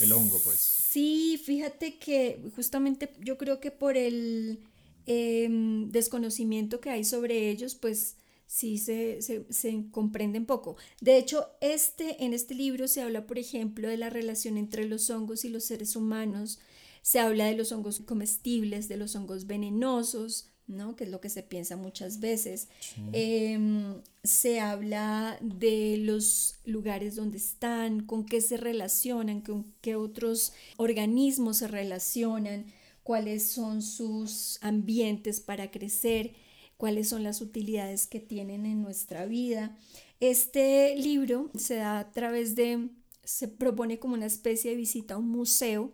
El, 0.00 0.12
hongo, 0.12 0.40
pues. 0.44 0.58
Sí, 0.58 1.40
fíjate 1.42 1.98
que 1.98 2.42
justamente 2.56 3.14
yo 3.20 3.38
creo 3.38 3.60
que 3.60 3.70
por 3.70 3.96
el 3.96 4.60
em, 5.06 5.90
desconocimiento 5.90 6.80
que 6.80 6.90
hay 6.90 7.04
sobre 7.04 7.50
ellos, 7.50 7.74
pues 7.74 8.16
sí 8.52 8.76
se, 8.76 9.22
se, 9.22 9.46
se, 9.50 9.86
comprenden 9.90 10.44
poco. 10.44 10.76
De 11.00 11.16
hecho, 11.16 11.48
este, 11.62 12.22
en 12.22 12.34
este 12.34 12.54
libro 12.54 12.86
se 12.86 13.00
habla, 13.00 13.26
por 13.26 13.38
ejemplo, 13.38 13.88
de 13.88 13.96
la 13.96 14.10
relación 14.10 14.58
entre 14.58 14.86
los 14.86 15.08
hongos 15.08 15.46
y 15.46 15.48
los 15.48 15.64
seres 15.64 15.96
humanos. 15.96 16.60
Se 17.00 17.18
habla 17.18 17.46
de 17.46 17.56
los 17.56 17.72
hongos 17.72 18.00
comestibles, 18.00 18.88
de 18.88 18.98
los 18.98 19.16
hongos 19.16 19.46
venenosos, 19.46 20.50
¿no? 20.66 20.96
que 20.96 21.04
es 21.04 21.10
lo 21.10 21.22
que 21.22 21.30
se 21.30 21.42
piensa 21.42 21.76
muchas 21.76 22.20
veces. 22.20 22.68
Em, 23.12 24.02
se 24.22 24.60
habla 24.60 25.38
de 25.40 25.96
los 25.96 26.56
lugares 26.66 27.16
donde 27.16 27.38
están, 27.38 28.04
con 28.04 28.26
qué 28.26 28.42
se 28.42 28.58
relacionan, 28.58 29.40
con 29.40 29.72
qué 29.80 29.96
otros 29.96 30.52
organismos 30.76 31.56
se 31.56 31.68
relacionan, 31.68 32.66
cuáles 33.02 33.44
son 33.44 33.80
sus 33.80 34.58
ambientes 34.60 35.40
para 35.40 35.70
crecer 35.70 36.34
cuáles 36.82 37.10
son 37.10 37.22
las 37.22 37.40
utilidades 37.40 38.08
que 38.08 38.18
tienen 38.18 38.66
en 38.66 38.82
nuestra 38.82 39.24
vida. 39.24 39.78
Este 40.18 40.96
libro 40.96 41.48
se 41.56 41.76
da 41.76 42.00
a 42.00 42.10
través 42.10 42.56
de, 42.56 42.88
se 43.22 43.46
propone 43.46 44.00
como 44.00 44.14
una 44.14 44.26
especie 44.26 44.72
de 44.72 44.76
visita 44.78 45.14
a 45.14 45.18
un 45.18 45.28
museo 45.28 45.92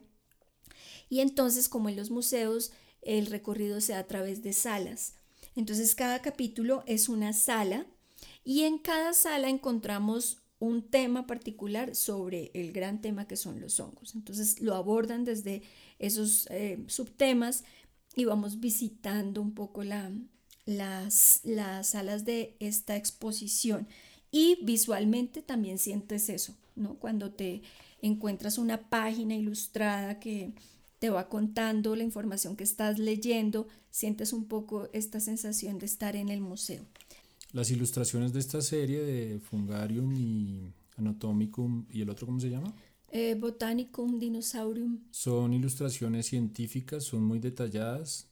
y 1.11 1.21
entonces 1.21 1.68
como 1.68 1.90
en 1.90 1.97
los 1.97 2.11
museos 2.11 2.73
el 3.02 3.26
recorrido 3.26 3.83
se 3.83 3.92
da 3.92 3.99
a 3.99 4.07
través 4.07 4.42
de 4.42 4.54
salas. 4.54 5.12
Entonces 5.54 5.95
cada 5.95 6.23
capítulo 6.23 6.85
es 6.87 7.11
una 7.11 7.35
sala 7.35 7.87
y 8.42 8.62
en 8.62 8.78
cada 8.78 9.12
sala 9.12 9.50
encontramos 9.50 10.38
un 10.59 10.88
tema 10.88 11.26
particular 11.26 11.97
sobre 11.97 12.50
el 12.54 12.73
gran 12.73 13.02
tema 13.02 13.28
que 13.28 13.37
son 13.37 13.61
los 13.61 13.78
hongos. 13.78 14.14
Entonces 14.14 14.62
lo 14.62 14.75
abordan 14.75 15.26
desde 15.26 15.61
esos 15.99 16.47
eh, 16.50 16.83
subtemas 16.87 17.64
y 18.16 18.25
vamos 18.25 18.59
visitando 18.59 19.42
un 19.42 19.52
poco 19.52 19.85
la, 19.85 20.11
las, 20.68 21.40
las 21.44 21.88
salas 21.88 22.26
de 22.26 22.54
esta 22.60 22.94
exposición 22.94 23.88
y 24.30 24.58
visualmente 24.62 25.40
también 25.40 25.78
sientes 25.78 26.28
eso, 26.28 26.54
¿no? 26.76 26.96
Cuando 26.96 27.30
te 27.30 27.62
encuentras 28.02 28.58
una 28.58 28.90
página 28.90 29.34
ilustrada 29.34 30.20
que 30.20 30.52
te 30.98 31.08
va 31.08 31.30
contando 31.30 31.96
la 31.96 32.04
información 32.04 32.54
que 32.54 32.64
estás 32.64 32.98
leyendo, 32.98 33.66
sientes 33.90 34.34
un 34.34 34.44
poco 34.44 34.90
esta 34.92 35.20
sensación 35.20 35.78
de 35.78 35.87
estar 35.87 36.16
en 36.16 36.28
el 36.28 36.42
museo. 36.42 36.84
Las 37.52 37.70
ilustraciones 37.70 38.34
de 38.34 38.40
esta 38.40 38.60
serie 38.60 39.00
de 39.00 39.38
Fungarium 39.38 40.12
y 40.12 40.75
Anatomicum 40.98 41.87
y 41.90 42.02
el 42.02 42.10
otro, 42.10 42.26
¿cómo 42.26 42.40
se 42.40 42.50
llama? 42.50 42.75
Eh, 43.10 43.37
Botanicum 43.40 44.18
Dinosaurium. 44.18 44.98
Son 45.12 45.54
ilustraciones 45.54 46.26
científicas, 46.26 47.04
son 47.04 47.25
muy 47.25 47.38
detalladas, 47.38 48.28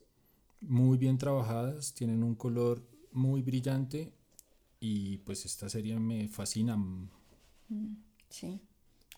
muy 0.60 0.98
bien 0.98 1.18
trabajadas, 1.18 1.94
tienen 1.94 2.22
un 2.22 2.34
color 2.34 2.82
muy 3.12 3.42
brillante 3.42 4.12
y 4.80 5.18
pues 5.18 5.44
esta 5.44 5.68
serie 5.68 5.98
me 5.98 6.28
fascina. 6.28 6.76
Mm, 6.76 7.96
sí, 8.28 8.60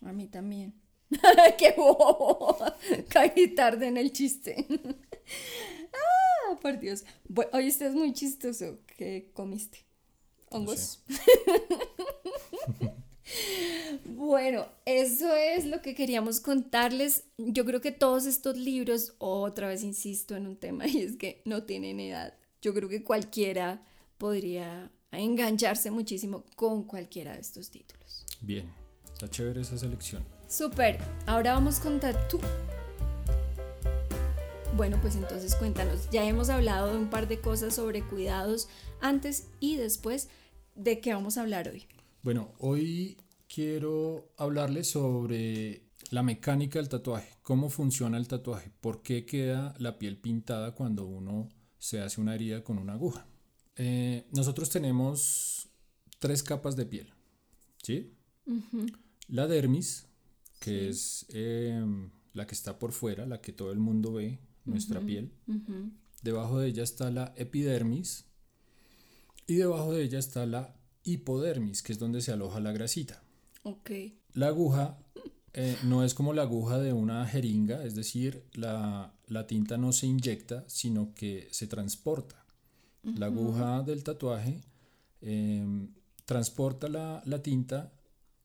a 0.03 0.13
mí 0.13 0.29
también. 0.29 0.75
¡Qué 1.59 1.75
bobo! 1.77 2.59
Caí 3.09 3.55
tarde 3.55 3.89
en 3.89 3.97
el 3.97 4.13
chiste. 4.13 4.67
¡Ah! 5.93 6.59
Por 6.61 6.79
Dios. 6.81 7.05
hoy 7.53 7.67
estás 7.69 7.95
muy 7.95 8.13
chistoso. 8.13 8.79
¿Qué 8.97 9.31
comiste? 9.35 9.85
¿Hongos? 10.51 11.03
Bueno, 14.05 14.67
eso 14.85 15.35
es 15.35 15.67
lo 15.67 15.81
que 15.83 15.95
queríamos 15.95 16.41
contarles. 16.41 17.25
Yo 17.37 17.65
creo 17.65 17.81
que 17.81 17.93
todos 17.93 18.27
estos 18.27 18.57
libros, 18.57 19.15
otra 19.19 19.69
vez 19.69 19.83
insisto 19.83 20.37
en 20.37 20.47
un 20.47 20.57
tema, 20.57 20.87
y 20.89 21.03
es 21.03 21.17
que 21.17 21.43
no 21.45 21.65
tienen 21.65 22.01
edad. 22.01 22.35
Yo 22.61 22.75
creo 22.75 22.89
que 22.89 23.05
cualquiera 23.05 23.83
podría 24.19 24.91
engancharse 25.13 25.91
muchísimo 25.91 26.45
con 26.57 26.85
cualquiera 26.85 27.35
de 27.35 27.41
estos 27.41 27.71
títulos. 27.71 28.27
Bien, 28.41 28.71
está 29.13 29.29
chévere 29.29 29.61
esa 29.61 29.79
selección. 29.79 30.25
Súper, 30.49 30.99
ahora 31.27 31.55
vamos 31.55 31.79
con 31.79 32.01
tú. 32.29 32.41
Bueno, 34.77 34.99
pues 35.01 35.17
entonces 35.17 35.55
cuéntanos, 35.55 36.09
ya 36.11 36.25
hemos 36.25 36.51
hablado 36.51 36.93
de 36.93 36.99
un 36.99 37.11
par 37.11 37.27
de 37.27 37.41
cosas 37.41 37.75
sobre 37.75 38.03
cuidados 38.03 38.69
antes 39.01 39.49
y 39.61 39.77
después. 39.77 40.29
¿De 40.75 41.01
qué 41.01 41.13
vamos 41.13 41.37
a 41.37 41.41
hablar 41.41 41.69
hoy? 41.69 41.89
Bueno, 42.23 42.53
hoy 42.59 43.17
quiero 43.47 44.33
hablarles 44.37 44.91
sobre 44.91 45.85
la 46.11 46.25
mecánica 46.25 46.81
del 46.81 46.89
tatuaje, 46.89 47.37
cómo 47.43 47.71
funciona 47.71 48.19
el 48.19 48.27
tatuaje, 48.27 48.73
por 48.81 49.03
qué 49.03 49.25
queda 49.25 49.75
la 49.79 49.99
piel 49.99 50.19
pintada 50.19 50.75
cuando 50.75 51.07
uno 51.07 51.49
se 51.79 52.01
hace 52.01 52.21
una 52.21 52.35
herida 52.35 52.65
con 52.65 52.79
una 52.79 52.95
aguja. 52.95 53.27
Eh, 53.77 54.27
nosotros 54.33 54.69
tenemos 54.69 55.69
tres 56.19 56.43
capas 56.43 56.75
de 56.75 56.87
piel, 56.87 57.13
¿sí? 57.83 58.13
La 59.29 59.47
dermis, 59.47 60.07
que 60.59 60.89
es 60.89 61.25
em, 61.29 62.11
la 62.33 62.49
que 62.49 62.55
está 62.55 62.81
por 62.81 62.91
fuera, 62.91 63.27
la 63.27 63.41
que 63.41 63.53
todo 63.53 63.71
el 63.71 63.79
mundo 63.79 64.15
ve, 64.15 64.41
nuestra 64.65 65.01
piel. 65.01 65.33
Debajo 66.23 66.59
de 66.59 66.69
ella 66.69 66.83
está 66.83 67.13
la 67.13 67.33
epidermis 67.37 68.25
y 69.47 69.55
debajo 69.55 69.93
de 69.93 70.03
ella 70.03 70.19
está 70.19 70.45
la 70.47 70.78
hipodermis, 71.13 71.83
que 71.83 71.93
es 71.93 71.99
donde 71.99 72.21
se 72.21 72.33
aloja 72.33 72.61
la 72.61 72.73
grasita. 72.73 73.23
La 74.35 74.49
aguja 74.49 74.99
eh, 75.53 75.77
no 75.85 76.05
es 76.05 76.15
como 76.15 76.33
la 76.33 76.43
aguja 76.43 76.79
de 76.79 76.93
una 76.93 77.27
jeringa, 77.27 77.85
es 77.85 77.95
decir, 77.95 78.45
la, 78.55 79.13
tinta 79.47 79.77
no 79.77 79.93
se 79.93 80.07
inyecta, 80.07 80.65
sino 80.69 81.15
que 81.15 81.49
se 81.51 81.67
transporta. 81.67 82.45
La 83.03 83.27
aguja 83.27 83.83
del 83.83 84.05
tatuaje 84.05 84.61
em, 85.23 85.89
transporta 86.27 86.89
la, 86.89 87.43
tinta 87.43 87.91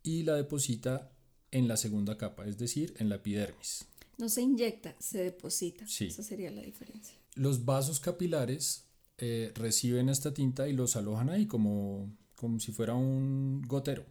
y 0.03 0.24
la 0.24 0.36
deposita 0.36 1.12
en 1.51 1.67
la 1.67 1.75
segunda 1.75 2.17
capa, 2.17 2.46
es 2.46 2.58
decir, 2.58 2.93
en 2.98 3.10
la 3.10 3.15
epidermis. 3.15 3.86
No 4.17 4.29
se 4.29 4.41
inyecta, 4.41 4.96
se 5.00 5.24
deposita. 5.24 5.86
Sí. 5.88 6.05
Esa 6.05 6.24
sería 6.24 6.50
la 6.50 6.62
diferencia. 6.62 7.17
Los 7.36 7.65
vasos 7.65 8.00
capilares 8.00 8.86
eh, 9.17 9.51
reciben 9.55 10.08
esta 10.08 10.34
tinta 10.34 10.67
y 10.67 10.74
los 10.74 10.96
alojan 10.96 11.29
ahí 11.29 11.46
como, 11.46 12.10
como 12.44 12.60
si 12.60 12.74
fuera 12.74 12.94
un 12.94 13.62
gotero. 13.62 14.04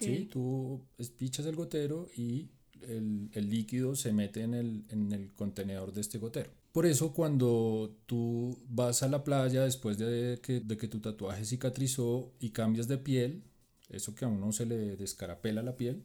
¿sí? 0.00 0.28
Tú 0.28 0.84
pichas 1.16 1.46
el 1.46 1.54
gotero 1.54 2.08
y 2.16 2.50
el, 2.82 3.30
líquido 3.48 3.94
se 3.94 4.12
mete 4.12 4.42
en 4.42 4.54
el, 4.54 5.32
contenedor 5.36 5.92
de 5.92 6.00
este 6.00 6.18
gotero. 6.18 6.50
Por 6.72 6.86
eso 6.86 7.12
cuando 7.12 7.96
tú 8.06 8.58
vas 8.68 9.04
a 9.04 9.08
la 9.08 9.22
playa 9.22 9.62
después 9.62 9.96
de 9.96 10.40
que, 10.42 10.58
de 10.58 10.76
que 10.76 10.88
tu 10.88 10.98
tatuaje 10.98 11.44
cicatrizó 11.44 12.32
y 12.40 12.50
cambias 12.50 12.88
de 12.88 12.98
piel, 12.98 13.44
eso 13.90 14.12
que 14.12 14.24
a 14.24 14.28
uno 14.28 14.50
se 14.50 14.66
le 14.66 14.96
descarapela 14.96 15.62
la 15.62 15.76
piel, 15.76 16.02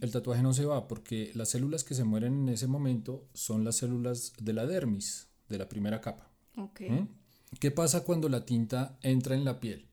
el 0.00 0.12
tatuaje 0.12 0.44
no 0.44 0.54
se 0.54 0.66
va 0.66 0.86
porque 0.86 1.32
las 1.34 1.48
células 1.48 1.82
que 1.82 1.96
se 1.96 2.04
mueren 2.04 2.42
en 2.42 2.48
ese 2.50 2.68
momento 2.68 3.26
son 3.34 3.64
las 3.64 3.74
células 3.74 4.34
de 4.38 4.52
la 4.52 4.66
dermis, 4.66 5.30
de 5.48 5.58
la 5.58 5.68
primera 5.68 6.00
capa. 6.00 6.30
¿Mm? 6.54 7.08
¿Qué 7.58 7.72
pasa 7.72 8.04
cuando 8.04 8.28
la 8.28 8.44
tinta 8.46 8.96
entra 9.02 9.34
en 9.34 9.44
la 9.44 9.58
piel? 9.58 9.88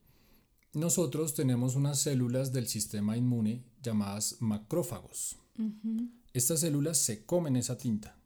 Nosotros 0.75 1.33
tenemos 1.33 1.75
unas 1.75 1.99
células 1.99 2.51
del 2.51 2.67
sistema 2.67 3.15
inmune 3.15 3.63
llamadas 3.81 4.37
macrófagos. 4.41 5.37
Estas 6.33 6.59
células 6.59 6.97
se 6.97 7.25
comen 7.25 7.55
esa 7.55 7.77
tinta. 7.77 8.17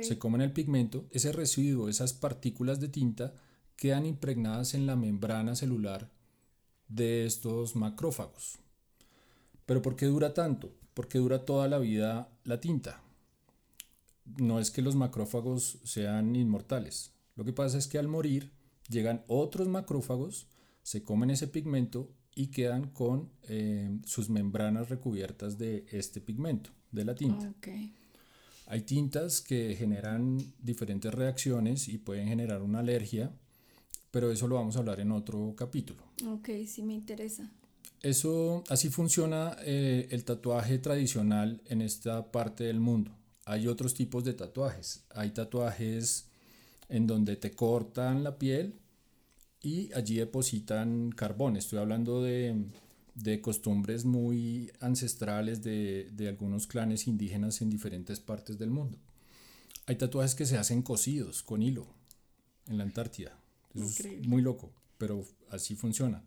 Se 0.00 0.18
comen 0.18 0.40
el 0.40 0.52
pigmento, 0.52 1.06
ese 1.10 1.32
residuo, 1.32 1.90
esas 1.90 2.14
partículas 2.14 2.80
de 2.80 2.88
tinta 2.88 3.34
quedan 3.76 4.06
impregnadas 4.06 4.72
en 4.72 4.86
la 4.86 4.96
membrana 4.96 5.54
celular 5.54 6.10
de 6.88 7.26
estos 7.26 7.76
macrófagos. 7.76 8.58
¿Pero 9.66 9.82
por 9.82 9.96
qué 9.96 10.06
dura 10.06 10.32
tanto? 10.32 10.72
Porque 10.94 11.18
dura 11.18 11.44
toda 11.44 11.68
la 11.68 11.78
vida 11.78 12.30
la 12.44 12.58
tinta. 12.58 13.02
No 14.38 14.60
es 14.60 14.70
que 14.70 14.80
los 14.80 14.96
macrófagos 14.96 15.78
sean 15.84 16.34
inmortales. 16.36 17.12
Lo 17.34 17.44
que 17.44 17.52
pasa 17.52 17.76
es 17.76 17.86
que 17.86 17.98
al 17.98 18.08
morir 18.08 18.50
llegan 18.88 19.24
otros 19.28 19.68
macrófagos 19.68 20.46
se 20.86 21.02
comen 21.02 21.30
ese 21.30 21.48
pigmento 21.48 22.14
y 22.36 22.46
quedan 22.46 22.90
con 22.90 23.28
eh, 23.48 23.98
sus 24.04 24.30
membranas 24.30 24.88
recubiertas 24.88 25.58
de 25.58 25.84
este 25.90 26.20
pigmento, 26.20 26.70
de 26.92 27.04
la 27.04 27.16
tinta. 27.16 27.52
Hay 28.66 28.82
tintas 28.82 29.40
que 29.40 29.74
generan 29.74 30.38
diferentes 30.60 31.12
reacciones 31.12 31.88
y 31.88 31.98
pueden 31.98 32.28
generar 32.28 32.62
una 32.62 32.78
alergia, 32.78 33.32
pero 34.12 34.30
eso 34.30 34.46
lo 34.46 34.54
vamos 34.54 34.76
a 34.76 34.78
hablar 34.78 35.00
en 35.00 35.10
otro 35.10 35.56
capítulo. 35.56 36.04
Ok, 36.24 36.50
sí 36.68 36.84
me 36.84 36.94
interesa. 36.94 37.50
Eso, 38.00 38.62
así 38.68 38.88
funciona 38.88 39.56
eh, 39.64 40.06
el 40.12 40.22
tatuaje 40.24 40.78
tradicional 40.78 41.62
en 41.66 41.82
esta 41.82 42.30
parte 42.30 42.62
del 42.62 42.78
mundo. 42.78 43.10
Hay 43.44 43.66
otros 43.66 43.92
tipos 43.92 44.22
de 44.22 44.34
tatuajes. 44.34 45.04
Hay 45.10 45.30
tatuajes 45.30 46.28
en 46.88 47.08
donde 47.08 47.34
te 47.34 47.50
cortan 47.50 48.22
la 48.22 48.38
piel 48.38 48.85
y 49.60 49.92
allí 49.94 50.16
depositan 50.16 51.10
carbón. 51.10 51.56
Estoy 51.56 51.78
hablando 51.78 52.22
de, 52.22 52.66
costumbres 53.42 54.04
muy 54.04 54.70
ancestrales 54.80 55.62
de, 55.62 56.26
algunos 56.28 56.66
clanes 56.66 57.06
indígenas 57.06 57.60
en 57.62 57.70
diferentes 57.70 58.20
partes 58.20 58.58
del 58.58 58.70
mundo. 58.70 58.98
Hay 59.86 59.96
tatuajes 59.96 60.34
que 60.34 60.46
se 60.46 60.58
hacen 60.58 60.82
cosidos 60.82 61.42
con 61.42 61.62
hilo 61.62 61.86
en 62.66 62.78
la 62.78 62.84
Antártida. 62.84 63.38
Eso 63.74 64.08
es 64.08 64.26
muy 64.26 64.42
loco, 64.42 64.72
pero 64.98 65.24
así 65.50 65.76
funciona. 65.76 66.22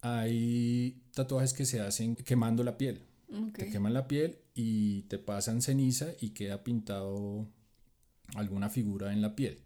Hay 0.00 1.02
tatuajes 1.12 1.52
que 1.52 1.66
se 1.66 1.80
hacen 1.80 2.16
quemando 2.16 2.62
la 2.62 2.78
piel. 2.78 3.02
Te 3.52 3.68
queman 3.68 3.92
la 3.92 4.08
piel 4.08 4.38
y 4.54 5.02
te 5.02 5.18
pasan 5.18 5.60
ceniza 5.60 6.08
y 6.20 6.30
queda 6.30 6.64
pintado 6.64 7.46
alguna 8.34 8.70
figura 8.70 9.12
en 9.12 9.20
la 9.20 9.36
piel. 9.36 9.58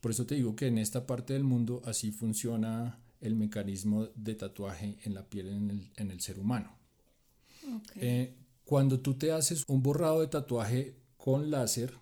Por 0.00 0.10
eso 0.10 0.26
te 0.26 0.34
digo 0.34 0.54
que 0.54 0.66
en 0.66 0.78
esta 0.78 1.06
parte 1.06 1.32
del 1.32 1.44
mundo 1.44 1.82
así 1.84 2.12
funciona 2.12 2.98
el 3.20 3.34
mecanismo 3.34 4.08
de 4.14 4.34
tatuaje 4.34 4.98
en 5.04 5.14
la 5.14 5.28
piel 5.28 5.48
en 5.48 6.10
el, 6.10 6.20
ser 6.20 6.38
humano. 6.38 6.76
Eh, 7.96 8.34
cuando 8.64 9.00
tú 9.00 9.14
te 9.14 9.32
haces 9.32 9.64
un 9.66 9.82
borrado 9.82 10.20
de 10.20 10.28
tatuaje 10.28 10.96
con 11.16 11.50
láser, 11.50 11.94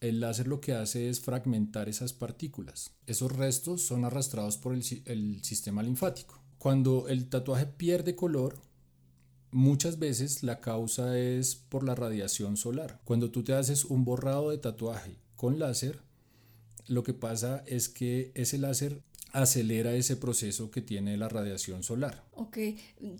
el 0.00 0.20
láser 0.20 0.46
lo 0.46 0.60
que 0.60 0.74
hace 0.74 1.08
es 1.08 1.20
fragmentar 1.20 1.88
esas 1.88 2.12
partículas. 2.12 2.92
Esos 3.06 3.32
restos 3.32 3.82
son 3.82 4.04
arrastrados 4.04 4.56
por 4.58 4.74
el, 4.74 4.84
el 5.06 5.42
sistema 5.42 5.82
linfático. 5.82 6.40
Cuando 6.58 7.08
el 7.08 7.28
tatuaje 7.28 7.66
pierde 7.66 8.14
color, 8.14 8.60
muchas 9.50 9.98
veces 9.98 10.42
la 10.42 10.60
causa 10.60 11.18
es 11.18 11.56
por 11.56 11.84
la 11.84 11.94
radiación 11.94 12.56
solar. 12.56 13.00
Cuando 13.04 13.30
tú 13.30 13.42
te 13.42 13.54
haces 13.54 13.84
un 13.84 14.04
borrado 14.04 14.50
de 14.50 14.58
tatuaje 14.58 15.18
con 15.36 15.58
láser, 15.58 16.00
lo 16.88 17.02
que 17.02 17.14
pasa 17.14 17.62
es 17.66 17.88
que 17.88 18.32
ese 18.34 18.58
láser 18.58 19.02
acelera 19.32 19.94
ese 19.94 20.16
proceso 20.16 20.70
que 20.70 20.80
tiene 20.80 21.16
la 21.16 21.28
radiación 21.28 21.82
solar. 21.82 22.24
Ok, 22.32 22.58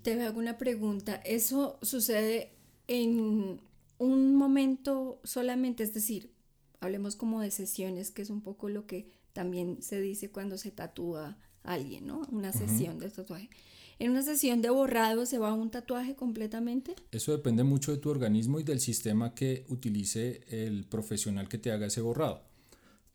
te 0.03 0.21
hago 0.23 0.39
una 0.39 0.59
pregunta. 0.59 1.17
¿Eso 1.17 1.79
sucede 1.83 2.53
en 2.87 3.61
un 3.99 4.35
momento 4.35 5.21
solamente? 5.25 5.83
Es 5.83 5.95
decir, 5.95 6.33
hablemos 6.81 7.17
como 7.17 7.41
de 7.41 7.51
sesiones, 7.51 8.11
que 8.11 8.23
es 8.23 8.31
un 8.31 8.41
poco 8.41 8.69
lo 8.69 8.87
que 8.87 9.11
también 9.33 9.83
se 9.83 10.01
dice 10.01 10.31
cuando 10.31 10.59
se 10.59 10.71
tatúa 10.71 11.39
a 11.63 11.73
alguien, 11.75 12.07
¿no? 12.07 12.23
Una 12.31 12.53
sesión 12.53 12.99
de 12.99 13.11
tatuaje. 13.11 13.51
¿En 14.01 14.13
una 14.13 14.23
sesión 14.23 14.63
de 14.63 14.71
borrado 14.71 15.27
se 15.27 15.39
va 15.39 15.53
un 15.53 15.71
tatuaje 15.71 16.15
completamente? 16.15 16.95
Eso 17.11 17.33
depende 17.33 17.65
mucho 17.65 17.91
de 17.91 17.99
tu 17.99 18.11
organismo 18.11 18.61
y 18.61 18.63
del 18.63 18.79
sistema 18.79 19.35
que 19.35 19.67
utilice 19.69 20.41
el 20.49 20.85
profesional 20.85 21.49
que 21.49 21.59
te 21.59 21.73
haga 21.73 21.87
ese 21.87 22.01
borrado. 22.01 22.43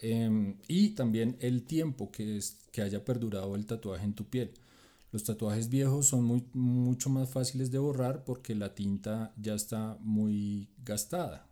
Em, 0.06 0.58
y 0.68 0.90
también 0.90 1.38
el 1.40 1.64
tiempo 1.64 2.12
que, 2.12 2.36
es, 2.38 2.58
que 2.74 2.82
haya 2.82 3.06
perdurado 3.06 3.56
el 3.56 3.66
tatuaje 3.66 4.04
en 4.04 4.14
tu 4.14 4.26
piel. 4.26 4.52
Los 5.14 5.24
tatuajes 5.24 5.70
viejos 5.70 6.08
son 6.08 6.26
muy, 6.26 6.44
mucho 6.52 7.10
más 7.10 7.30
fáciles 7.30 7.72
de 7.72 7.80
borrar 7.80 8.26
porque 8.26 8.54
la 8.54 8.76
tinta 8.76 9.34
ya 9.38 9.54
está 9.54 9.98
muy 10.02 10.68
gastada. 10.84 11.48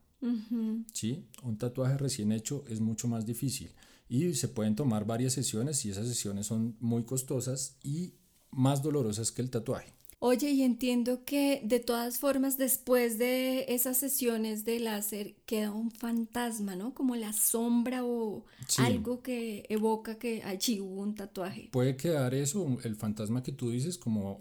¿sí? 0.91 1.25
Un 1.43 1.57
tatuaje 1.57 1.97
recién 1.97 2.33
hecho 2.33 2.65
es 2.67 2.81
mucho 2.81 3.07
más 3.07 3.25
difícil 3.25 3.71
y 4.09 4.33
se 4.33 4.49
pueden 4.49 4.75
tomar 4.75 5.05
varias 5.05 5.31
sesiones 5.31 5.85
y 5.85 5.89
esas 5.89 6.05
sesiones 6.07 6.45
son 6.45 6.75
muy 6.81 7.03
costosas 7.03 7.77
y 7.83 8.15
más 8.51 8.83
dolorosas 8.83 9.31
que 9.31 9.41
el 9.41 9.49
tatuaje. 9.49 9.93
Oye, 10.23 10.51
y 10.51 10.61
entiendo 10.61 11.25
que 11.25 11.61
de 11.63 11.79
todas 11.79 12.19
formas 12.19 12.55
después 12.55 13.17
de 13.17 13.65
esas 13.69 13.97
sesiones 13.97 14.63
de 14.65 14.79
láser 14.79 15.33
queda 15.47 15.71
un 15.71 15.89
fantasma, 15.89 16.75
¿no? 16.75 16.93
Como 16.93 17.15
la 17.15 17.33
sombra 17.33 18.05
o 18.05 18.45
algo 18.77 19.23
que 19.23 19.65
evoca 19.67 20.19
que 20.19 20.43
allí 20.43 20.79
hubo 20.79 21.01
un 21.01 21.15
tatuaje. 21.15 21.69
Puede 21.71 21.97
quedar 21.97 22.35
eso, 22.35 22.77
el 22.83 22.95
fantasma 22.95 23.41
que 23.41 23.51
tú 23.51 23.71
dices, 23.71 23.97
como 23.97 24.39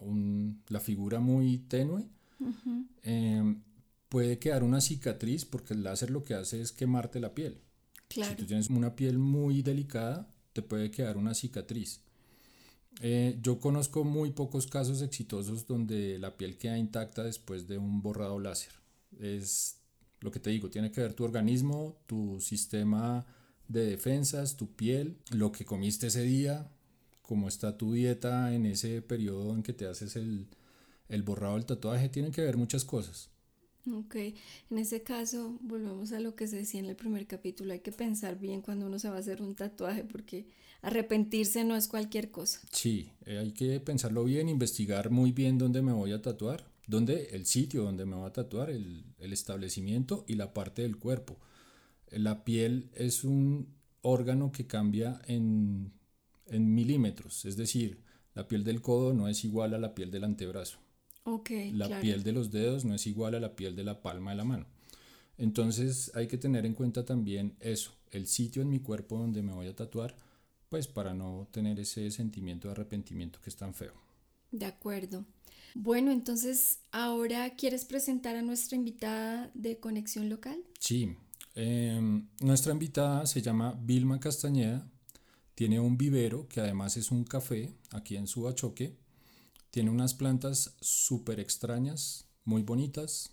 la 0.69 0.81
figura 0.81 1.19
muy 1.19 1.57
tenue. 1.57 2.07
Em, 3.03 3.63
puede 4.11 4.39
quedar 4.39 4.63
una 4.63 4.83
cicatriz 4.83 5.47
porque 5.47 5.73
el 5.73 5.83
láser 5.83 6.11
lo 6.11 6.25
que 6.25 6.35
hace 6.35 6.61
es 6.61 6.73
quemarte 6.73 7.21
la 7.21 7.33
piel. 7.33 7.63
Claro. 8.09 8.33
Si 8.33 8.37
tú 8.37 8.45
tienes 8.45 8.69
una 8.69 8.95
piel 8.97 9.19
muy 9.19 9.63
delicada, 9.63 10.31
te 10.53 10.61
puede 10.61 10.91
quedar 10.91 11.17
una 11.17 11.33
cicatriz. 11.33 12.03
Eh, 13.01 13.39
yo 13.43 13.59
conozco 13.61 14.05
muy 14.05 14.31
pocos 14.33 14.67
casos 14.67 15.01
exitosos 15.03 15.67
donde 15.67 16.19
la 16.19 16.37
piel 16.37 16.59
queda 16.59 16.77
intacta 16.77 17.23
después 17.23 17.67
de 17.67 17.79
un 17.79 18.03
borrado 18.03 18.39
láser. 18.39 18.73
Es 19.19 19.79
lo 20.21 20.31
que 20.31 20.41
te 20.41 20.51
digo, 20.51 20.71
tiene 20.71 20.93
que 20.93 21.01
ver 21.01 21.15
tu 21.15 21.25
organismo, 21.25 21.97
tu 22.07 22.41
sistema 22.41 23.25
de 23.69 23.87
defensas, 23.87 24.57
tu 24.57 24.75
piel, 24.75 25.17
lo 25.31 25.53
que 25.53 25.65
comiste 25.65 26.09
ese 26.09 26.23
día, 26.23 26.71
cómo 27.23 27.49
está 27.49 27.79
tu 27.79 27.93
dieta 27.93 28.53
en 28.55 28.67
ese 28.67 29.01
periodo 29.03 29.55
en 29.55 29.63
que 29.63 29.73
te 29.73 29.87
haces 29.87 30.17
el, 30.17 30.49
el 31.09 31.23
borrado 31.23 31.55
del 31.55 31.67
tatuaje, 31.67 32.09
tienen 32.09 32.33
que 32.33 32.43
ver 32.43 32.57
muchas 32.57 32.85
cosas. 32.85 33.31
Ok, 33.91 34.15
en 34.17 34.79
ese 34.79 35.03
caso 35.03 35.59
volvemos 35.63 36.13
a 36.13 36.21
lo 36.21 36.35
que 36.37 36.47
se 36.47 36.57
decía 36.57 36.81
en 36.81 36.87
el 36.87 36.97
primer 36.97 37.27
capítulo, 37.27 37.73
hay 37.73 37.81
que 37.81 37.93
pensar 37.93 38.39
bien 38.39 38.61
cuando 38.61 38.87
uno 38.87 38.99
se 38.99 39.09
va 39.09 39.17
a 39.17 39.21
hacer 39.21 39.41
un 39.41 39.55
tatuaje 39.55 40.05
porque 40.05 40.47
arrepentirse 40.83 41.65
no 41.65 41.77
es 41.77 41.89
cualquier 41.89 42.31
cosa. 42.31 42.61
Sí, 42.73 43.13
eh, 43.27 43.39
hay 43.39 43.53
que 43.53 43.81
pensarlo 43.81 44.25
bien, 44.25 44.49
investigar 44.49 45.11
muy 45.11 45.33
bien 45.33 45.59
dónde 45.59 45.83
me 45.83 45.93
voy 45.93 46.13
a 46.13 46.23
tatuar, 46.23 46.71
dónde 46.87 47.29
el 47.33 47.47
sitio 47.47 47.83
donde 47.83 48.07
me 48.07 48.17
voy 48.17 48.27
a 48.27 48.33
tatuar, 48.33 48.71
el, 48.71 49.05
el 49.19 49.33
establecimiento 49.33 50.25
y 50.27 50.35
la 50.35 50.53
parte 50.53 50.83
del 50.83 50.99
cuerpo. 50.99 51.39
La 52.11 52.45
piel 52.45 52.91
es 52.95 53.25
un 53.25 53.69
órgano 54.03 54.51
que 54.53 54.67
cambia 54.67 55.21
en, 55.27 55.93
en 56.47 56.75
milímetros, 56.75 57.45
es 57.45 57.57
decir, 57.57 58.03
la 58.35 58.49
piel 58.49 58.65
del 58.65 58.81
codo 58.81 59.13
no 59.13 59.29
es 59.29 59.45
igual 59.45 59.75
a 59.75 59.79
la 59.79 59.95
piel 59.95 60.11
del 60.11 60.25
antebrazo. 60.25 60.79
Okay, 61.25 61.71
la 61.73 62.01
piel 62.01 62.23
de 62.23 62.33
los 62.33 62.51
dedos 62.51 62.85
no 62.85 62.95
es 62.95 63.07
igual 63.07 63.35
a 63.35 63.41
la 63.41 63.55
piel 63.55 63.77
de 63.77 63.85
la 63.85 64.01
palma 64.01 64.31
de 64.31 64.37
la 64.39 64.45
mano. 64.45 64.67
Entonces 65.37 66.11
hay 66.15 66.27
que 66.27 66.39
tener 66.39 66.67
en 66.67 66.75
cuenta 66.75 67.05
también 67.05 67.57
eso, 67.61 67.93
el 68.11 68.27
sitio 68.27 68.63
en 68.63 68.71
mi 68.71 68.81
cuerpo 68.81 69.19
donde 69.19 69.43
me 69.43 69.53
voy 69.53 69.67
a 69.67 69.77
tatuar, 69.77 70.17
pues 70.71 70.89
para 70.89 71.13
no 71.13 71.47
tener 71.51 71.79
ese 71.79 72.11
sentimiento 72.11 72.69
de 72.69 72.73
arrepentimiento 72.73 73.39
que 73.43 73.51
es 73.51 73.57
tan 73.57 73.75
feo. 73.75 73.93
De 74.51 74.65
acuerdo. 74.65 75.27
Bueno, 75.75 76.11
entonces 76.11 76.79
ahora 76.91 77.51
quieres 77.51 77.85
presentar 77.85 78.37
a 78.37 78.43
nuestra 78.43 78.77
invitada 78.77 79.51
de 79.53 79.79
Conexión 79.79 80.31
Local. 80.31 80.59
Sí, 80.79 81.15
em, 81.55 82.27
nuestra 82.41 82.73
invitada 82.73 83.27
se 83.27 83.43
llama 83.43 83.79
Vilma 83.83 84.19
Castañeda, 84.19 84.91
tiene 85.55 85.79
un 85.79 85.99
vivero 85.99 86.49
que 86.49 86.61
además 86.61 86.97
es 86.97 87.11
un 87.11 87.25
café 87.25 87.75
aquí 87.93 88.17
en 88.17 88.27
Subachoque 88.27 88.97
tiene 89.71 89.91
unas 89.91 90.15
plantas 90.15 90.77
súper 90.81 91.39
extrañas, 91.39 92.27
muy 92.45 92.63
bonitas. 92.63 93.31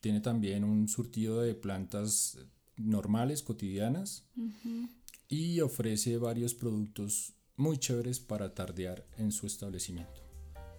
Tiene 0.00 0.20
también 0.20 0.64
un 0.64 0.88
surtido 0.88 1.40
de 1.40 1.54
plantas 1.54 2.38
normales, 2.76 3.42
cotidianas. 3.42 4.24
Y 5.28 5.60
ofrece 5.60 6.16
varios 6.16 6.54
productos 6.54 7.34
muy 7.56 7.76
chéveres 7.76 8.18
para 8.18 8.54
tardear 8.54 9.04
en 9.18 9.30
su 9.30 9.46
establecimiento. 9.46 10.22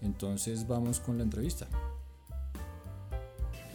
Entonces 0.02 0.68
vamos 0.68 1.00
con 1.00 1.18
la 1.18 1.24
entrevista. 1.24 1.68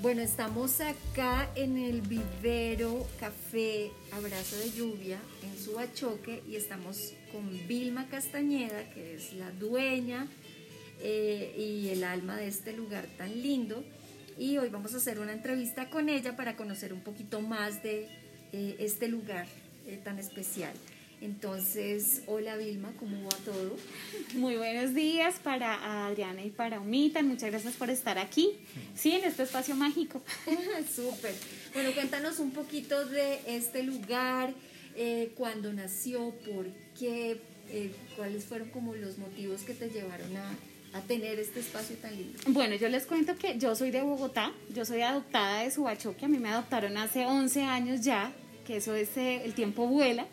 Bueno, 0.03 0.21
estamos 0.21 0.81
acá 0.81 1.49
en 1.55 1.77
el 1.77 2.03
vivero 2.03 3.07
Café 3.21 3.93
Abrazo 4.11 4.57
de 4.57 4.71
Lluvia 4.73 5.19
en 5.43 5.57
Subachoque 5.57 6.43
y 6.49 6.57
estamos 6.57 7.15
con 7.31 7.49
Vilma 7.69 8.09
Castañeda, 8.09 8.91
que 8.93 9.15
es 9.15 9.33
la 9.35 9.53
dueña 9.53 10.27
eh, 11.01 11.55
y 11.57 11.89
el 11.91 12.03
alma 12.03 12.37
de 12.37 12.49
este 12.49 12.73
lugar 12.73 13.07
tan 13.17 13.31
lindo. 13.41 13.85
Y 14.37 14.59
hoy 14.59 14.71
vamos 14.71 14.93
a 14.95 14.97
hacer 14.97 15.21
una 15.21 15.33
entrevista 15.33 15.89
con 15.89 16.09
ella 16.09 16.37
para 16.37 16.57
conocer 16.57 16.93
un 16.93 17.01
poquito 17.01 17.41
más 17.41 17.83
de 17.85 18.09
eh, 18.53 18.77
este 18.81 19.07
lugar 19.07 19.47
eh, 19.87 20.01
tan 20.03 20.19
especial. 20.19 20.73
Entonces, 21.21 22.23
hola 22.27 22.57
Vilma, 22.57 22.93
¿cómo 22.99 23.25
va 23.25 23.37
todo? 23.45 23.77
Muy 24.35 24.57
buenos 24.57 24.95
días 24.95 25.37
para 25.43 26.07
Adriana 26.07 26.45
y 26.45 26.51
para 26.51 26.81
Umita, 26.81 27.23
muchas 27.23 27.51
gracias 27.51 27.75
por 27.75 27.89
estar 27.89 28.19
aquí, 28.19 28.51
sí, 28.95 29.13
en 29.13 29.25
este 29.25 29.45
espacio 29.45 29.75
mágico. 29.75 30.23
Súper. 30.95 31.35
Bueno, 31.73 31.93
cuéntanos 31.93 32.41
un 32.41 32.51
poquito 32.51 33.07
de 33.07 33.41
este 33.47 33.83
lugar, 33.85 34.53
cuándo 35.37 35.73
nació, 35.73 36.31
por 36.45 36.67
qué, 36.99 37.41
cuáles 38.17 38.45
fueron 38.45 38.69
como 38.71 38.95
los 38.95 39.17
motivos 39.17 39.63
que 39.63 39.73
te 39.73 39.89
llevaron 39.89 40.37
a, 40.37 40.55
a 40.95 41.01
tener 41.01 41.39
este 41.39 41.61
espacio 41.61 41.97
tan 41.97 42.17
lindo? 42.17 42.39
Bueno, 42.49 42.77
yo 42.77 42.89
les 42.89 43.05
cuento 43.05 43.37
que 43.37 43.59
yo 43.59 43.75
soy 43.75 43.91
de 43.91 44.03
Bogotá, 44.03 44.53
yo 44.73 44.85
soy 44.85 45.03
adoptada 45.03 45.63
de 45.63 45.71
Subachoque, 45.71 46.25
a 46.25 46.29
mí 46.29 46.39
me 46.39 46.49
adoptaron 46.49 46.97
hace 46.97 47.27
11 47.27 47.63
años 47.63 48.01
ya, 48.03 48.33
que 48.65 48.77
eso 48.77 48.95
es, 48.95 49.17
eh, 49.17 49.43
el 49.45 49.55
tiempo 49.55 49.87
vuela. 49.87 50.27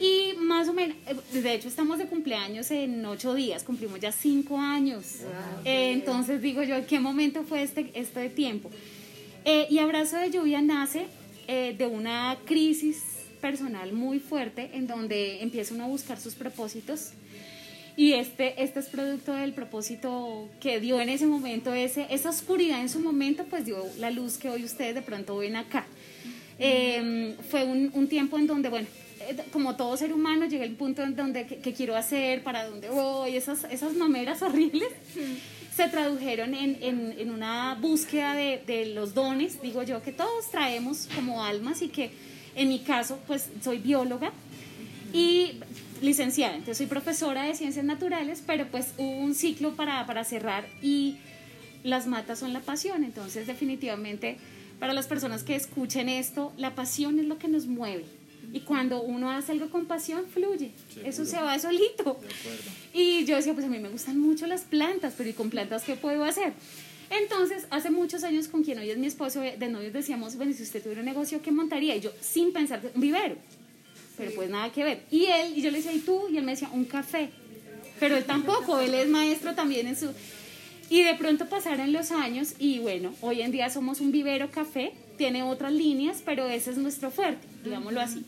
Y 0.00 0.34
más 0.38 0.68
o 0.68 0.72
menos, 0.72 0.96
eh, 1.06 1.40
de 1.40 1.54
hecho 1.54 1.66
estamos 1.66 1.98
de 1.98 2.06
cumpleaños 2.06 2.70
en 2.70 3.04
ocho 3.04 3.34
días, 3.34 3.64
cumplimos 3.64 3.98
ya 3.98 4.12
cinco 4.12 4.58
años. 4.58 5.22
Eh, 5.64 5.92
entonces 5.92 6.40
digo 6.40 6.62
yo, 6.62 6.76
¿en 6.76 6.86
qué 6.86 7.00
momento 7.00 7.42
fue 7.42 7.62
este, 7.62 7.90
este 7.94 8.28
tiempo? 8.30 8.70
y 9.70 9.78
Abrazo 9.78 10.18
de 10.18 10.30
Lluvia 10.30 10.60
nace 10.60 11.06
de 11.46 11.90
una 11.90 12.36
crisis 12.44 13.02
personal 13.40 13.94
muy 13.94 14.18
fuerte 14.18 14.68
en 14.74 14.86
donde 14.86 15.40
empieza 15.42 15.72
uno 15.72 15.84
a 15.84 15.86
buscar 15.86 16.20
sus 16.20 16.34
propósitos 16.34 17.12
y 17.98 18.12
este, 18.12 18.62
este 18.62 18.78
es 18.78 18.86
producto 18.86 19.32
del 19.32 19.52
propósito 19.52 20.48
que 20.60 20.78
dio 20.78 21.00
en 21.00 21.08
ese 21.08 21.26
momento, 21.26 21.74
ese, 21.74 22.06
esa 22.10 22.30
oscuridad 22.30 22.80
en 22.80 22.88
su 22.88 23.00
momento, 23.00 23.44
pues 23.50 23.64
dio 23.64 23.84
la 23.98 24.12
luz 24.12 24.38
que 24.38 24.48
hoy 24.48 24.62
ustedes 24.62 24.94
de 24.94 25.02
pronto 25.02 25.36
ven 25.38 25.56
acá. 25.56 25.84
Em, 26.58 27.36
fue 27.50 27.64
un, 27.64 27.90
un, 27.94 28.08
tiempo 28.08 28.36
en 28.36 28.46
donde, 28.46 28.68
bueno, 28.68 28.88
eh, 29.20 29.36
como 29.52 29.76
todo 29.76 29.96
ser 29.96 30.12
humano, 30.12 30.46
llegué 30.46 30.64
al 30.64 30.72
punto 30.72 31.02
en 31.02 31.14
donde 31.14 31.46
qué 31.46 31.72
quiero 31.72 31.94
hacer, 31.96 32.42
para 32.42 32.66
dónde 32.66 32.90
voy, 32.90 33.36
esas, 33.36 33.64
esas 33.70 33.94
mameras 33.94 34.42
horribles. 34.42 34.88
se 35.74 35.88
tradujeron 35.88 36.54
en, 36.54 36.78
en, 36.82 37.14
en 37.16 37.30
una 37.30 37.76
búsqueda 37.80 38.34
de, 38.34 38.60
de, 38.66 38.86
los 38.86 39.14
dones, 39.14 39.62
digo 39.62 39.84
yo, 39.84 40.02
que 40.02 40.10
todos 40.10 40.50
traemos 40.50 41.08
como 41.14 41.44
almas 41.44 41.82
y 41.82 41.88
que 41.88 42.10
en 42.56 42.68
mi 42.68 42.80
caso, 42.80 43.20
pues 43.28 43.48
soy 43.62 43.78
bióloga 43.78 44.32
y 45.12 45.52
licenciada, 46.02 46.54
entonces 46.54 46.78
soy 46.78 46.86
profesora 46.86 47.44
de 47.44 47.54
ciencias 47.54 47.84
naturales, 47.84 48.42
pero 48.44 48.66
pues 48.66 48.94
hubo 48.98 49.18
un 49.18 49.36
ciclo 49.36 49.76
para, 49.76 50.04
para 50.06 50.24
cerrar 50.24 50.66
y 50.82 51.18
las 51.84 52.08
matas 52.08 52.40
son 52.40 52.52
la 52.52 52.60
pasión, 52.60 53.04
entonces 53.04 53.46
definitivamente 53.46 54.38
para 54.78 54.92
las 54.92 55.06
personas 55.06 55.42
que 55.42 55.56
escuchen 55.56 56.08
esto, 56.08 56.52
la 56.56 56.74
pasión 56.74 57.18
es 57.18 57.26
lo 57.26 57.38
que 57.38 57.48
nos 57.48 57.66
mueve. 57.66 58.04
Y 58.52 58.60
cuando 58.60 59.02
uno 59.02 59.30
hace 59.30 59.52
algo 59.52 59.68
con 59.68 59.86
pasión, 59.86 60.24
fluye. 60.26 60.70
Eso 61.04 61.26
se 61.26 61.36
va 61.36 61.58
solito. 61.58 62.18
Y 62.94 63.24
yo 63.26 63.36
decía, 63.36 63.52
pues 63.52 63.66
a 63.66 63.68
mí 63.68 63.78
me 63.78 63.90
gustan 63.90 64.18
mucho 64.18 64.46
las 64.46 64.62
plantas, 64.62 65.14
pero 65.16 65.28
¿y 65.28 65.34
con 65.34 65.50
plantas 65.50 65.82
qué 65.82 65.96
puedo 65.96 66.24
hacer? 66.24 66.54
Entonces, 67.10 67.66
hace 67.70 67.90
muchos 67.90 68.24
años 68.24 68.48
con 68.48 68.62
quien 68.62 68.78
hoy 68.78 68.90
es 68.90 68.98
mi 68.98 69.06
esposo, 69.06 69.40
de 69.40 69.68
novios 69.68 69.92
decíamos, 69.92 70.36
bueno, 70.36 70.52
si 70.54 70.62
usted 70.62 70.82
tuviera 70.82 71.00
un 71.00 71.06
negocio, 71.06 71.42
¿qué 71.42 71.50
montaría? 71.50 71.96
Y 71.96 72.00
yo, 72.00 72.10
sin 72.20 72.52
pensar, 72.52 72.80
un 72.94 73.00
vivero 73.00 73.36
pero 74.18 74.32
pues 74.34 74.50
nada 74.50 74.70
que 74.70 74.84
ver. 74.84 75.02
Y 75.10 75.26
él, 75.26 75.56
y 75.56 75.62
yo 75.62 75.70
le 75.70 75.78
decía, 75.78 75.92
¿y 75.92 76.00
tú? 76.00 76.26
Y 76.28 76.36
él 76.36 76.44
me 76.44 76.50
decía, 76.50 76.68
un 76.72 76.84
café. 76.84 77.30
Pero 78.00 78.16
él 78.16 78.24
tampoco, 78.24 78.80
él 78.80 78.92
es 78.92 79.08
maestro 79.08 79.54
también 79.54 79.86
en 79.86 79.96
su... 79.96 80.10
Y 80.90 81.02
de 81.02 81.14
pronto 81.14 81.46
pasaron 81.48 81.92
los 81.92 82.10
años 82.10 82.54
y 82.58 82.78
bueno, 82.78 83.14
hoy 83.20 83.42
en 83.42 83.52
día 83.52 83.68
somos 83.68 84.00
un 84.00 84.10
vivero 84.10 84.50
café, 84.50 84.92
tiene 85.18 85.42
otras 85.42 85.72
líneas, 85.72 86.22
pero 86.24 86.46
ese 86.46 86.70
es 86.70 86.78
nuestro 86.78 87.10
fuerte, 87.10 87.46
digámoslo 87.62 88.00
así. 88.00 88.24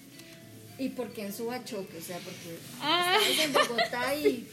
¿Y 0.81 0.88
por 0.88 1.12
qué 1.12 1.27
en 1.27 1.33
Subachoque? 1.35 1.99
O 1.99 2.01
sea, 2.01 2.16
porque 2.18 2.57
ah. 2.81 3.18
en 3.42 3.53
Bogotá 3.53 4.14
y, 4.14 4.46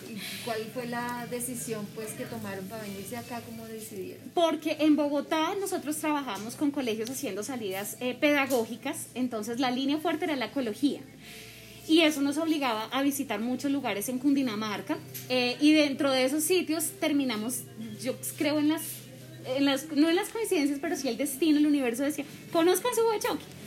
cuál 0.43 0.59
fue 0.73 0.85
la 0.85 1.25
decisión 1.31 1.87
pues 1.95 2.09
que 2.11 2.25
tomaron 2.25 2.67
para 2.67 2.83
venirse 2.83 3.15
acá, 3.15 3.41
¿cómo 3.45 3.65
decidieron? 3.65 4.29
Porque 4.33 4.75
en 4.81 4.97
Bogotá 4.97 5.55
nosotros 5.59 5.95
trabajamos 5.95 6.55
con 6.55 6.71
colegios 6.71 7.09
haciendo 7.09 7.43
salidas 7.43 7.95
eh, 8.01 8.13
pedagógicas, 8.13 9.07
entonces 9.15 9.61
la 9.61 9.71
línea 9.71 9.99
fuerte 9.99 10.25
era 10.25 10.35
la 10.35 10.47
ecología. 10.47 10.99
Y 11.87 12.01
eso 12.01 12.21
nos 12.21 12.37
obligaba 12.37 12.85
a 12.91 13.01
visitar 13.01 13.39
muchos 13.39 13.71
lugares 13.71 14.09
en 14.09 14.19
Cundinamarca. 14.19 14.97
Eh, 15.29 15.57
y 15.61 15.73
dentro 15.73 16.11
de 16.11 16.25
esos 16.25 16.43
sitios 16.43 16.91
terminamos, 16.99 17.61
yo 18.03 18.15
creo 18.37 18.59
en 18.59 18.69
las, 18.69 18.81
en 19.45 19.65
las, 19.65 19.91
no 19.95 20.09
en 20.09 20.15
las 20.15 20.29
coincidencias, 20.29 20.79
pero 20.81 20.95
sí 20.95 21.07
el 21.07 21.17
destino, 21.17 21.59
el 21.59 21.67
universo 21.67 22.03
decía, 22.03 22.25
conozcan 22.51 22.93
Subachoque 22.93 23.57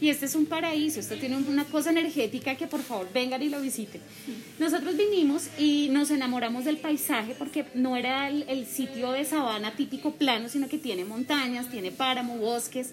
y 0.00 0.08
este 0.08 0.26
es 0.26 0.34
un 0.34 0.46
paraíso, 0.46 1.00
esto 1.00 1.16
tiene 1.16 1.36
una 1.36 1.64
cosa 1.64 1.90
energética 1.90 2.54
que 2.54 2.66
por 2.66 2.82
favor 2.82 3.08
vengan 3.12 3.42
y 3.42 3.50
lo 3.50 3.60
visiten. 3.60 4.00
Nosotros 4.58 4.96
vinimos 4.96 5.48
y 5.58 5.88
nos 5.90 6.10
enamoramos 6.10 6.64
del 6.64 6.78
paisaje 6.78 7.34
porque 7.38 7.66
no 7.74 7.96
era 7.96 8.28
el, 8.30 8.66
sitio 8.66 9.12
de 9.12 9.24
sabana 9.26 9.76
típico 9.76 10.12
plano, 10.12 10.48
sino 10.48 10.68
que 10.68 10.78
tiene 10.78 11.04
montañas, 11.04 11.70
tiene 11.70 11.90
páramo, 11.92 12.38
bosques. 12.38 12.92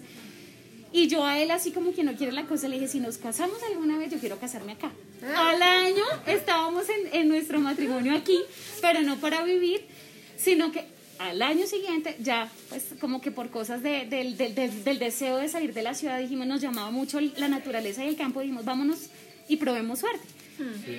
Y 0.92 1.08
yo 1.08 1.24
a 1.24 1.38
él, 1.38 1.50
así 1.50 1.70
como 1.70 1.92
que 1.92 2.02
no 2.02 2.14
quiere 2.14 2.32
la 2.32 2.46
cosa, 2.46 2.68
le 2.68 2.76
dije, 2.76 2.88
si 2.88 3.00
nos 3.00 3.18
casamos 3.18 3.58
alguna 3.62 3.98
vez, 3.98 4.10
yo 4.10 4.18
quiero 4.18 4.38
casarme 4.38 4.72
acá. 4.72 4.90
Ah. 5.22 5.50
Al 5.50 5.62
año 5.62 6.04
estábamos 6.26 6.86
en, 6.88 7.20
en 7.20 7.28
nuestro 7.28 7.60
matrimonio 7.60 8.14
aquí, 8.14 8.38
pero 8.80 9.02
no 9.02 9.16
para 9.16 9.42
vivir, 9.42 9.84
sino 10.36 10.72
que 10.72 10.86
al 11.18 11.42
año 11.42 11.66
siguiente, 11.66 12.16
ya, 12.20 12.50
pues 12.68 12.94
como 13.00 13.20
que 13.20 13.30
por 13.30 13.50
cosas 13.50 13.82
de, 13.82 14.06
del, 14.06 14.36
del, 14.36 14.98
deseo 14.98 15.36
de 15.36 15.48
salir 15.48 15.74
de 15.74 15.82
la 15.82 15.94
ciudad, 15.94 16.18
dijimos, 16.18 16.46
nos 16.46 16.60
llamaba 16.60 16.90
mucho 16.90 17.20
la 17.20 17.48
naturaleza 17.48 18.04
y 18.04 18.08
el 18.08 18.16
campo, 18.16 18.40
dijimos, 18.40 18.64
vámonos 18.64 19.10
y 19.48 19.56
probemos 19.56 20.00
suerte. 20.00 20.26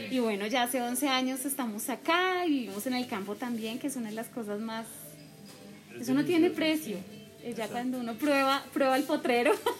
Y 0.10 0.20
bueno, 0.20 0.48
ya 0.48 0.64
hace 0.64 0.82
11 0.82 1.08
años 1.10 1.46
estamos 1.46 1.90
acá 1.90 2.46
y 2.46 2.50
vivimos 2.50 2.86
en 2.88 2.94
el 2.94 3.08
campo 3.08 3.36
también, 3.36 3.78
que 3.80 3.88
es 3.88 3.96
una 3.96 4.10
de 4.10 4.16
las 4.16 4.28
cosas 4.28 4.60
más... 4.60 4.86
Eso 6.00 6.14
no 6.14 6.24
tiene 6.24 6.50
precio. 6.50 6.98
Ya 7.58 7.68
cuando 7.68 8.00
uno 8.00 8.14
prueba, 8.14 8.64
prueba 8.74 8.96
el 8.96 9.04
potrero, 9.04 9.52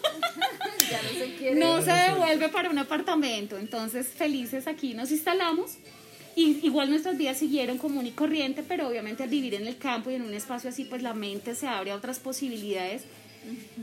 ya 0.90 1.02
no, 1.02 1.08
se, 1.18 1.34
quiere. 1.36 1.60
no 1.60 1.82
se 1.82 1.92
devuelve 1.92 2.48
para 2.48 2.70
un 2.70 2.78
apartamento. 2.78 3.58
Entonces, 3.58 4.08
felices 4.08 4.66
aquí 4.66 4.94
nos 4.94 5.10
instalamos 5.10 5.78
y 6.36 6.64
igual 6.64 6.90
nuestras 6.90 7.18
vidas 7.18 7.38
siguieron 7.38 7.78
común 7.78 8.06
y 8.06 8.12
corriente, 8.12 8.62
pero 8.66 8.88
obviamente 8.88 9.22
al 9.22 9.28
vivir 9.28 9.54
en 9.54 9.66
el 9.66 9.76
campo 9.76 10.10
y 10.10 10.14
en 10.14 10.22
un 10.22 10.32
espacio 10.32 10.70
así, 10.70 10.84
pues 10.84 11.02
la 11.02 11.12
mente 11.12 11.54
se 11.54 11.66
abre 11.66 11.90
a 11.90 11.96
otras 11.96 12.18
posibilidades. 12.18 13.02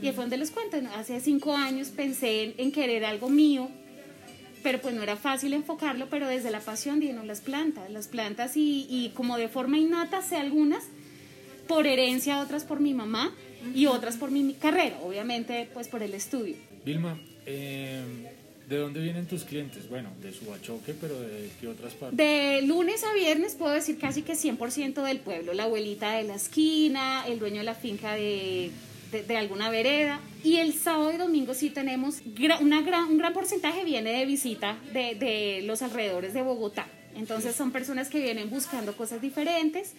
Y 0.00 0.10
fue 0.12 0.24
donde 0.24 0.36
les 0.36 0.50
cuento, 0.50 0.76
hace 0.96 1.20
cinco 1.20 1.54
años 1.54 1.88
pensé 1.88 2.54
en, 2.56 2.72
querer 2.72 3.04
algo 3.04 3.28
mío, 3.28 3.68
pero 4.62 4.80
pues 4.80 4.94
no 4.94 5.02
era 5.02 5.16
fácil 5.16 5.52
enfocarlo, 5.52 6.08
pero 6.08 6.28
desde 6.28 6.50
la 6.50 6.60
pasión 6.60 7.00
dije, 7.00 7.12
no, 7.12 7.24
las 7.24 7.40
plantas, 7.40 7.90
las 7.90 8.08
plantas 8.08 8.56
y, 8.56 8.86
y 8.88 9.10
como 9.14 9.36
de 9.36 9.48
forma 9.48 9.78
innata 9.78 10.22
sé 10.22 10.36
algunas, 10.36 10.84
por 11.66 11.86
herencia 11.86 12.40
otras 12.40 12.64
por 12.64 12.80
mi 12.80 12.94
mamá 12.94 13.34
y 13.74 13.86
otras 13.86 14.16
por 14.16 14.30
mi, 14.30 14.54
carrera, 14.54 14.98
obviamente 15.02 15.68
pues 15.72 15.88
por 15.88 16.02
el 16.02 16.14
estudio. 16.14 16.56
Vilma, 16.84 17.18
eh, 17.46 18.02
¿De 18.68 18.76
dónde 18.76 19.00
vienen 19.00 19.24
tus 19.24 19.44
clientes? 19.44 19.88
Bueno, 19.88 20.10
de 20.20 20.30
Subachoque, 20.30 20.92
pero 20.92 21.18
¿de 21.18 21.48
qué 21.58 21.68
otras 21.68 21.94
partes? 21.94 22.18
De 22.18 22.60
lunes 22.62 23.02
a 23.02 23.14
viernes 23.14 23.54
puedo 23.54 23.72
decir 23.72 23.98
casi 23.98 24.20
que 24.20 24.34
100% 24.34 25.02
del 25.02 25.20
pueblo. 25.20 25.54
La 25.54 25.62
abuelita 25.62 26.12
de 26.12 26.24
la 26.24 26.34
esquina, 26.34 27.24
el 27.26 27.38
dueño 27.38 27.58
de 27.58 27.64
la 27.64 27.74
finca 27.74 28.12
de, 28.12 28.70
de, 29.10 29.36
alguna 29.38 29.70
vereda. 29.70 30.20
Y 30.44 30.56
el 30.56 30.74
sábado 30.74 31.10
y 31.12 31.16
domingo 31.16 31.54
sí 31.54 31.70
tenemos 31.70 32.20
una 32.60 32.82
gran, 32.82 33.04
un 33.06 33.16
gran 33.16 33.32
porcentaje 33.32 33.84
viene 33.84 34.12
de 34.12 34.26
visita 34.26 34.76
de, 34.92 35.14
de 35.14 35.62
los 35.64 35.80
alrededores 35.80 36.34
de 36.34 36.42
Bogotá. 36.42 36.86
Entonces 37.18 37.56
son 37.56 37.72
personas 37.72 38.08
que 38.08 38.20
vienen 38.20 38.48
buscando 38.48 38.96
cosas 38.96 39.20
diferentes. 39.20 39.92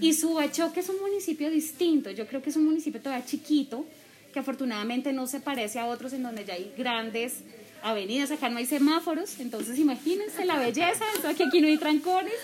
Y 0.00 0.12
Subachoque 0.12 0.80
es 0.80 0.88
un 0.88 1.00
municipio 1.00 1.50
distinto. 1.50 2.10
Yo 2.10 2.26
creo 2.26 2.42
que 2.42 2.50
es 2.50 2.56
un 2.56 2.66
municipio 2.66 3.00
todavía 3.00 3.24
chiquito, 3.24 3.86
que 4.32 4.38
afortunadamente 4.38 5.12
no 5.12 5.26
se 5.26 5.40
parece 5.40 5.78
a 5.78 5.86
otros 5.86 6.12
en 6.12 6.22
donde 6.22 6.44
ya 6.44 6.54
hay 6.54 6.72
grandes 6.76 7.38
avenidas, 7.82 8.30
acá 8.30 8.48
no 8.50 8.58
hay 8.58 8.66
semáforos, 8.66 9.38
entonces 9.38 9.78
imagínense 9.78 10.44
la 10.44 10.58
belleza, 10.58 11.04
entonces 11.16 11.46
aquí 11.46 11.60
no 11.60 11.68
hay 11.68 11.78
trancones. 11.78 12.34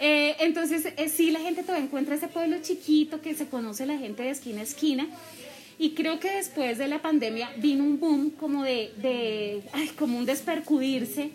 Eh, 0.00 0.36
entonces, 0.40 0.92
eh, 0.96 1.08
sí, 1.08 1.30
la 1.30 1.40
gente 1.40 1.62
todavía 1.62 1.86
encuentra 1.86 2.14
ese 2.14 2.28
pueblo 2.28 2.58
chiquito 2.60 3.22
que 3.22 3.34
se 3.34 3.46
conoce 3.46 3.86
la 3.86 3.96
gente 3.96 4.24
de 4.24 4.30
esquina 4.30 4.60
a 4.60 4.64
esquina. 4.64 5.06
Y 5.78 5.90
creo 5.90 6.18
que 6.20 6.30
después 6.30 6.78
de 6.78 6.88
la 6.88 7.00
pandemia 7.00 7.50
vino 7.58 7.84
un 7.84 8.00
boom 8.00 8.30
como 8.30 8.64
de, 8.64 8.92
de 8.96 9.62
ay, 9.72 9.88
como 9.96 10.18
un 10.18 10.26
despercudirse 10.26 11.30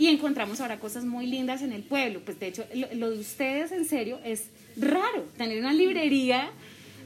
y 0.00 0.06
encontramos 0.06 0.62
ahora 0.62 0.80
cosas 0.80 1.04
muy 1.04 1.26
lindas 1.26 1.60
en 1.60 1.74
el 1.74 1.82
pueblo. 1.82 2.22
Pues 2.24 2.40
de 2.40 2.46
hecho, 2.46 2.64
lo, 2.94 3.10
de 3.10 3.18
ustedes 3.18 3.70
en 3.70 3.84
serio 3.84 4.18
es 4.24 4.44
raro, 4.78 5.26
tener 5.36 5.58
una 5.58 5.74
librería 5.74 6.50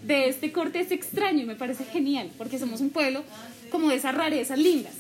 de 0.04 0.28
este 0.28 0.52
corte 0.52 0.78
es 0.78 0.92
extraño 0.92 1.42
y 1.42 1.44
me 1.44 1.57
parece 1.57 1.85
genial, 1.85 2.30
porque 2.38 2.57
somos 2.57 2.80
un 2.80 2.90
pueblo 2.90 3.24
como 3.72 3.88
de 3.88 3.96
esas 3.96 4.14
rarezas 4.14 4.61
lindas. 4.61 4.94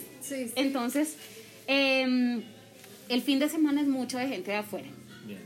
Entonces, 0.56 1.14
em, 1.68 2.42
el 3.08 3.22
fin 3.22 3.38
de 3.38 3.48
semana 3.48 3.80
es 3.80 3.86
mucho 3.86 4.18
de 4.18 4.26
gente 4.26 4.50
de 4.50 4.56
afuera. 4.56 4.88
Bien. 5.24 5.38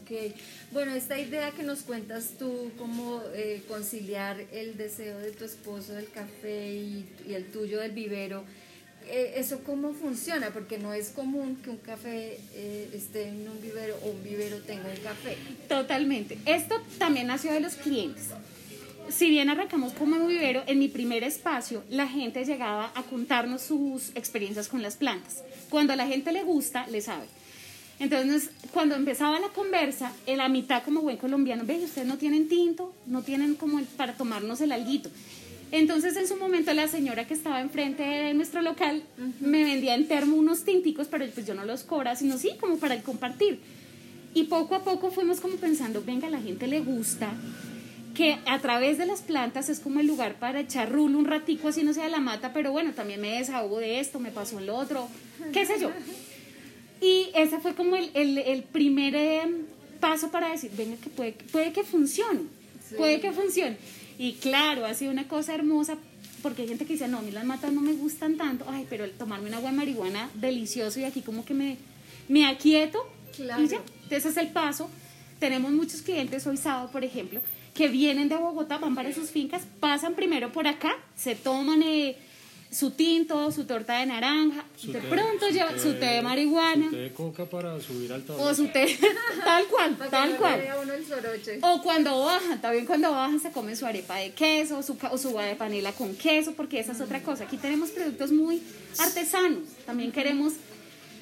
Ok. 0.00 0.32
Bueno, 0.70 0.94
esta 0.94 1.18
idea 1.18 1.50
que 1.50 1.64
nos 1.64 1.80
cuentas 1.80 2.34
tú, 2.38 2.70
cómo 2.78 3.20
eh, 3.34 3.64
conciliar 3.66 4.40
el 4.52 4.76
deseo 4.76 5.18
de 5.18 5.32
tu 5.32 5.44
esposo 5.44 5.94
del 5.94 6.08
café 6.08 6.72
y, 6.72 7.04
el 7.28 7.46
tuyo 7.46 7.80
del 7.80 7.90
vivero, 7.90 8.44
eh, 9.08 9.34
¿eso 9.36 9.62
cómo 9.64 9.92
funciona? 9.92 10.50
Porque 10.50 10.78
no 10.78 10.92
es 10.92 11.10
común 11.10 11.56
que 11.62 11.70
un 11.70 11.78
café 11.78 12.38
eh, 12.54 12.90
esté 12.92 13.28
en 13.28 13.48
un 13.48 13.60
vivero 13.60 13.96
o 14.04 14.10
un 14.10 14.22
vivero 14.22 14.58
tenga 14.58 14.88
un 14.88 15.02
café. 15.02 15.36
Totalmente. 15.68 16.38
Esto 16.46 16.80
también 16.98 17.26
nació 17.26 17.52
de 17.52 17.60
los 17.60 17.74
clientes 17.74 18.30
si 19.08 19.30
bien 19.30 19.50
arrancamos 19.50 19.92
como 19.92 20.16
un 20.16 20.28
vivero, 20.28 20.62
en 20.66 20.78
mi 20.78 20.88
primer 20.88 21.24
espacio 21.24 21.82
la 21.90 22.06
gente 22.06 22.44
llegaba 22.44 22.92
a 22.94 23.02
contarnos 23.02 23.62
sus 23.62 24.10
experiencias 24.14 24.68
con 24.68 24.82
las 24.82 24.96
plantas. 24.96 25.42
Cuando 25.68 25.92
a 25.92 25.96
la 25.96 26.06
gente 26.06 26.32
le 26.32 26.42
gusta, 26.42 26.86
le 26.88 27.00
sabe. 27.00 27.26
Entonces, 27.98 28.50
cuando 28.72 28.96
empezaba 28.96 29.38
la 29.38 29.48
conversa, 29.48 30.12
en 30.26 30.38
la 30.38 30.48
mitad 30.48 30.82
como 30.82 31.00
buen 31.00 31.16
colombiano, 31.16 31.64
ve, 31.64 31.78
ustedes 31.84 32.06
no 32.06 32.18
tienen 32.18 32.48
tinto, 32.48 32.92
no 33.06 33.22
tienen 33.22 33.54
como 33.54 33.80
para 33.96 34.14
tomarnos 34.14 34.60
el 34.60 34.72
alguito. 34.72 35.10
Entonces, 35.74 36.16
en 36.16 36.28
su 36.28 36.36
momento, 36.36 36.72
la 36.72 36.86
señora 36.86 37.26
que 37.26 37.34
estaba 37.34 37.60
enfrente 37.60 38.04
de 38.04 38.32
nuestro 38.32 38.62
local 38.62 39.02
me 39.40 39.64
vendía 39.64 39.96
en 39.96 40.06
termo 40.06 40.36
unos 40.36 40.62
tinticos, 40.62 41.08
pero 41.10 41.26
pues 41.34 41.48
yo 41.48 41.54
no 41.54 41.64
los 41.64 41.82
cobra, 41.82 42.14
sino 42.14 42.38
sí, 42.38 42.52
como 42.60 42.78
para 42.78 42.94
el 42.94 43.02
compartir. 43.02 43.58
Y 44.34 44.44
poco 44.44 44.76
a 44.76 44.84
poco 44.84 45.10
fuimos 45.10 45.40
como 45.40 45.56
pensando, 45.56 46.00
venga, 46.06 46.28
a 46.28 46.30
la 46.30 46.40
gente 46.40 46.68
le 46.68 46.78
gusta, 46.78 47.32
que 48.14 48.38
a 48.46 48.60
través 48.60 48.98
de 48.98 49.06
las 49.06 49.22
plantas 49.22 49.68
es 49.68 49.80
como 49.80 49.98
el 49.98 50.06
lugar 50.06 50.36
para 50.38 50.60
echar 50.60 50.92
rulo 50.92 51.18
un 51.18 51.24
ratico 51.24 51.66
así 51.66 51.82
no 51.82 51.92
sea 51.92 52.08
la 52.08 52.20
mata, 52.20 52.52
pero 52.52 52.70
bueno, 52.70 52.92
también 52.92 53.20
me 53.20 53.36
desahogo 53.36 53.80
de 53.80 53.98
esto, 53.98 54.20
me 54.20 54.30
pasó 54.30 54.60
en 54.60 54.66
lo 54.66 54.76
otro, 54.76 55.08
qué 55.52 55.66
sé 55.66 55.80
yo. 55.80 55.90
Y 57.00 57.30
ese 57.34 57.58
fue 57.58 57.74
como 57.74 57.96
el, 57.96 58.12
el, 58.14 58.62
primer 58.62 59.16
em, 59.16 59.64
paso 59.98 60.30
para 60.30 60.50
decir, 60.50 60.70
venga, 60.76 60.96
que 60.98 61.10
puede, 61.10 61.32
puede 61.50 61.72
que 61.72 61.82
funcione, 61.82 62.42
puede 62.96 63.20
que 63.20 63.32
funcione. 63.32 63.76
Y 64.18 64.34
claro, 64.34 64.86
ha 64.86 64.94
sido 64.94 65.10
una 65.10 65.26
cosa 65.28 65.54
hermosa 65.54 65.96
porque 66.42 66.62
hay 66.62 66.68
gente 66.68 66.84
que 66.84 66.92
dice, 66.92 67.08
no, 67.08 67.18
a 67.18 67.22
mí 67.22 67.30
las 67.30 67.44
matas 67.44 67.72
no 67.72 67.80
me 67.80 67.94
gustan 67.94 68.36
tanto, 68.36 68.66
ay, 68.68 68.86
pero 68.90 69.04
el 69.04 69.12
tomarme 69.12 69.48
una 69.48 69.56
agua 69.56 69.70
de 69.70 69.76
marihuana 69.76 70.28
delicioso 70.34 71.00
y 71.00 71.04
aquí 71.04 71.22
como 71.22 71.44
que 71.44 71.54
me, 71.54 71.78
me 72.28 72.46
aquieto 72.46 72.98
claro. 73.34 73.62
y 73.62 73.68
ya, 73.68 73.80
ese 74.10 74.28
es 74.28 74.36
el 74.36 74.48
paso. 74.48 74.90
Tenemos 75.38 75.72
muchos 75.72 76.02
clientes 76.02 76.46
hoy 76.46 76.56
sábado, 76.56 76.90
por 76.90 77.02
ejemplo, 77.02 77.40
que 77.74 77.88
vienen 77.88 78.28
de 78.28 78.36
Bogotá, 78.36 78.78
van 78.78 78.94
para 78.94 79.12
sus 79.12 79.30
fincas, 79.30 79.62
pasan 79.80 80.14
primero 80.14 80.52
por 80.52 80.66
acá, 80.66 80.94
se 81.16 81.34
toman 81.34 81.82
eh, 81.82 82.16
su 82.74 82.90
tinto, 82.90 83.50
su 83.52 83.64
torta 83.64 83.98
de 84.00 84.06
naranja, 84.06 84.64
de 84.82 85.00
pronto 85.00 85.48
llevan 85.48 85.78
su 85.78 85.94
té 85.94 86.06
de 86.06 86.22
marihuana. 86.22 86.86
Su 86.86 86.90
té 86.90 86.96
de 86.96 87.12
coca 87.12 87.44
para 87.46 87.80
subir 87.80 88.12
al 88.12 88.24
tablero. 88.24 88.50
O 88.50 88.54
su 88.54 88.66
té, 88.68 88.98
tal 89.44 89.66
cual, 89.66 89.96
tal 90.10 90.36
cual. 90.36 90.60
o 91.62 91.82
cuando 91.82 92.24
bajan, 92.24 92.60
también 92.60 92.84
cuando 92.84 93.12
bajan 93.12 93.38
se 93.38 93.52
comen 93.52 93.76
su 93.76 93.86
arepa 93.86 94.16
de 94.16 94.32
queso, 94.32 94.82
su, 94.82 94.96
o 95.10 95.18
su 95.18 95.36
de 95.38 95.54
panela 95.54 95.92
con 95.92 96.14
queso, 96.16 96.52
porque 96.52 96.80
esa 96.80 96.92
es 96.92 97.00
otra 97.00 97.22
cosa. 97.22 97.44
Aquí 97.44 97.56
tenemos 97.56 97.90
productos 97.90 98.32
muy 98.32 98.60
artesanos, 98.98 99.68
también 99.86 100.10
queremos 100.10 100.54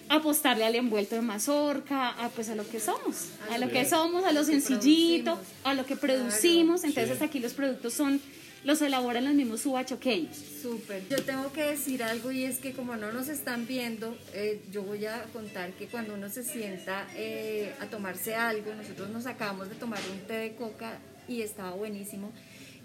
apostarle 0.09 0.65
al 0.65 0.75
envuelto 0.75 1.15
de 1.15 1.23
mazorca, 1.23 2.11
a, 2.11 2.29
pues 2.31 2.49
a 2.49 2.55
lo 2.55 2.69
que 2.69 2.81
somos, 2.81 3.29
a 3.51 3.59
lo 3.59 3.69
que 3.69 3.85
somos, 3.85 4.25
a 4.25 4.33
lo 4.33 4.45
sencillito, 4.45 5.39
a 5.65 5.75
lo 5.75 5.87
que 5.87 5.97
producimos. 5.97 6.85
Entonces 6.85 7.23
aquí 7.23 7.41
los 7.41 7.55
productos 7.55 7.95
son, 7.95 8.21
los 8.65 8.81
elaboran 8.83 9.25
los 9.25 9.35
mismos 9.35 9.63
subachoqueños. 9.63 10.37
Súper. 10.37 11.07
Yo 11.09 11.23
tengo 11.23 11.53
que 11.53 11.63
decir 11.63 12.03
algo 12.03 12.31
y 12.31 12.45
es 12.45 12.59
que 12.59 12.73
como 12.73 12.97
no 12.97 13.13
nos 13.13 13.29
están 13.29 13.67
viendo, 13.67 14.17
eh, 14.35 14.61
yo 14.71 14.83
voy 14.83 15.07
a 15.07 15.25
contar 15.33 15.73
que 15.73 15.87
cuando 15.87 16.15
uno 16.15 16.29
se 16.29 16.45
sienta 16.45 17.07
eh, 17.17 17.75
a 17.81 17.87
tomarse 17.87 18.35
algo, 18.35 18.75
nosotros 18.75 19.11
nos 19.11 19.27
acabamos 19.27 19.69
de 19.69 19.75
tomar 19.75 20.01
un 20.13 20.21
té 20.27 20.35
de 20.35 20.55
coca 20.55 20.99
y 21.29 21.43
estaba 21.43 21.73
buenísimo 21.73 22.33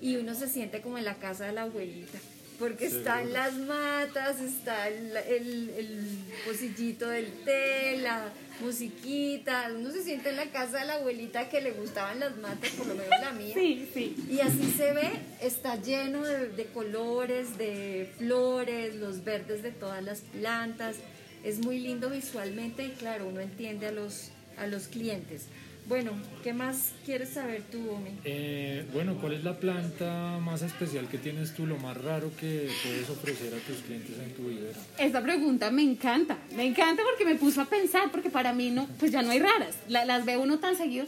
y 0.01 0.17
uno 0.17 0.35
se 0.35 0.47
siente 0.47 0.81
como 0.81 0.97
en 0.97 1.05
la 1.05 1.15
casa 1.15 1.45
de 1.45 1.53
la 1.53 1.63
abuelita 1.63 2.19
porque 2.59 2.87
están 2.87 3.33
las 3.33 3.53
matas, 3.53 4.39
está 4.39 4.87
el, 4.87 5.15
el, 5.15 5.69
el, 5.77 6.07
pocillito 6.45 7.07
del 7.07 7.31
té, 7.43 7.97
la 8.01 8.31
musiquita, 8.61 9.69
uno 9.75 9.91
se 9.91 10.03
siente 10.03 10.29
en 10.29 10.37
la 10.37 10.47
casa 10.47 10.79
de 10.79 10.85
la 10.85 10.95
abuelita 10.95 11.49
que 11.49 11.61
le 11.61 11.71
gustaban 11.71 12.19
las 12.19 12.35
matas, 12.37 12.71
por 12.71 12.87
lo 12.87 12.95
menos 12.95 13.19
la 13.21 13.31
mía. 13.31 13.53
Sí, 13.53 13.89
sí. 13.93 14.15
Y 14.29 14.39
así 14.39 14.73
se 14.75 14.93
ve, 14.93 15.11
está 15.41 15.79
lleno 15.81 16.23
de, 16.23 16.49
de 16.49 16.65
colores, 16.65 17.57
de 17.57 18.11
flores, 18.17 18.95
los 18.95 19.23
verdes 19.23 19.61
de 19.61 19.71
todas 19.71 20.03
las 20.03 20.21
plantas, 20.21 20.95
es 21.43 21.59
muy 21.59 21.79
lindo 21.79 22.09
visualmente 22.09 22.85
y 22.85 22.89
claro, 22.91 23.27
uno 23.27 23.39
entiende 23.39 23.87
a 23.87 23.91
los, 23.91 24.31
a 24.57 24.65
los 24.67 24.87
clientes. 24.87 25.45
Bueno, 25.87 26.11
¿qué 26.43 26.51
más 26.51 26.91
quieres 27.05 27.29
saber 27.29 27.63
tú, 27.71 27.77
Omi? 27.89 28.09
Eh, 28.25 28.85
bueno, 28.91 29.17
¿cuál 29.21 29.33
es 29.33 29.43
la 29.45 29.57
planta 29.57 30.37
más 30.39 30.61
especial 30.61 31.07
que 31.07 31.17
tienes 31.17 31.53
tú, 31.53 31.65
lo 31.65 31.77
más 31.77 31.95
raro 31.95 32.29
que 32.37 32.69
puedes 32.83 33.09
ofrecer 33.09 33.53
a 33.53 33.57
tus 33.59 33.77
clientes 33.77 34.13
en 34.19 34.33
tu 34.33 34.49
vivero? 34.49 34.77
Esta 34.99 35.23
pregunta 35.23 35.71
me 35.71 35.83
encanta, 35.83 36.37
me 36.57 36.65
encanta 36.65 37.03
porque 37.03 37.23
me 37.23 37.35
puso 37.35 37.61
a 37.61 37.65
pensar, 37.65 38.11
porque 38.11 38.29
para 38.29 38.51
mí 38.51 38.69
no, 38.69 38.85
pues 38.99 39.13
ya 39.13 39.21
no 39.21 39.31
hay 39.31 39.39
raras, 39.39 39.77
las 39.87 40.25
ve 40.25 40.35
uno 40.35 40.59
tan 40.59 40.75
seguido 40.75 41.05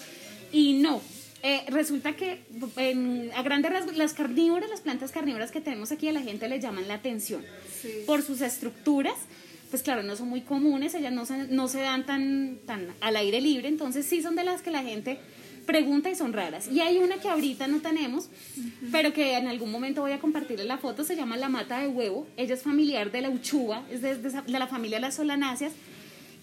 y 0.53 0.73
no. 0.73 1.01
Eh, 1.43 1.63
resulta 1.67 2.15
que 2.15 2.39
a 3.35 3.43
grandes 3.43 3.71
rasgos 3.71 3.97
las 3.97 4.13
carnívoras, 4.13 4.69
las 4.69 4.81
plantas 4.81 5.11
carnívoras 5.11 5.51
que 5.51 5.59
tenemos 5.59 5.91
aquí 5.91 6.07
a 6.07 6.13
la 6.13 6.21
gente 6.21 6.47
le 6.47 6.59
llaman 6.59 6.87
la 6.87 6.95
atención 6.95 7.45
por 8.05 8.21
sus 8.21 8.39
estructuras 8.41 9.15
pues 9.69 9.83
claro, 9.83 10.03
no 10.03 10.15
son 10.15 10.29
muy 10.29 10.41
comunes, 10.41 10.93
ellas 10.95 11.13
no 11.13 11.25
se, 11.25 11.47
no 11.47 11.67
se 11.67 11.81
dan 11.81 12.05
tan, 12.05 12.59
tan 12.65 12.87
al 13.01 13.15
aire 13.15 13.41
libre, 13.41 13.67
entonces 13.67 14.05
sí 14.05 14.21
son 14.21 14.35
de 14.35 14.43
las 14.43 14.61
que 14.61 14.71
la 14.71 14.83
gente 14.83 15.19
pregunta 15.65 16.09
y 16.09 16.15
son 16.15 16.33
raras. 16.33 16.67
Y 16.67 16.79
hay 16.79 16.97
una 16.97 17.17
que 17.17 17.29
ahorita 17.29 17.67
no 17.67 17.79
tenemos, 17.79 18.29
pero 18.91 19.13
que 19.13 19.37
en 19.37 19.47
algún 19.47 19.71
momento 19.71 20.01
voy 20.01 20.13
a 20.13 20.19
compartirle 20.19 20.65
la 20.65 20.79
foto, 20.79 21.03
se 21.03 21.15
llama 21.15 21.37
la 21.37 21.49
mata 21.49 21.79
de 21.79 21.87
huevo, 21.87 22.27
ella 22.37 22.55
es 22.55 22.63
familiar 22.63 23.11
de 23.11 23.21
la 23.21 23.29
uchuva, 23.29 23.83
es 23.91 24.01
de, 24.01 24.15
de 24.15 24.59
la 24.59 24.67
familia 24.67 24.97
de 24.97 25.01
las 25.01 25.15
solanáceas, 25.15 25.73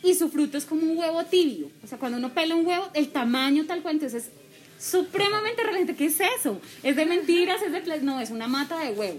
y 0.03 0.15
su 0.15 0.29
fruto 0.29 0.57
es 0.57 0.65
como 0.65 0.83
un 0.83 0.97
huevo 0.97 1.25
tibio, 1.25 1.71
o 1.83 1.87
sea, 1.87 1.99
cuando 1.99 2.19
uno 2.19 2.33
pela 2.33 2.55
un 2.55 2.65
huevo, 2.65 2.89
el 2.95 3.09
tamaño 3.09 3.65
tal 3.67 3.83
cual, 3.83 3.97
entonces 3.97 4.27
es 4.27 4.31
supremamente 4.79 5.63
relevante, 5.63 5.97
¿qué 5.97 6.07
es 6.07 6.21
eso? 6.39 6.61
¿Es 6.83 6.97
de 6.97 7.07
mentiras? 7.07 7.61
¿Es 7.63 7.73
de... 7.73 8.03
No, 8.03 8.21
es 8.21 8.31
una 8.31 8.47
mata 8.47 8.79
de 8.79 8.93
huevo. 8.93 9.19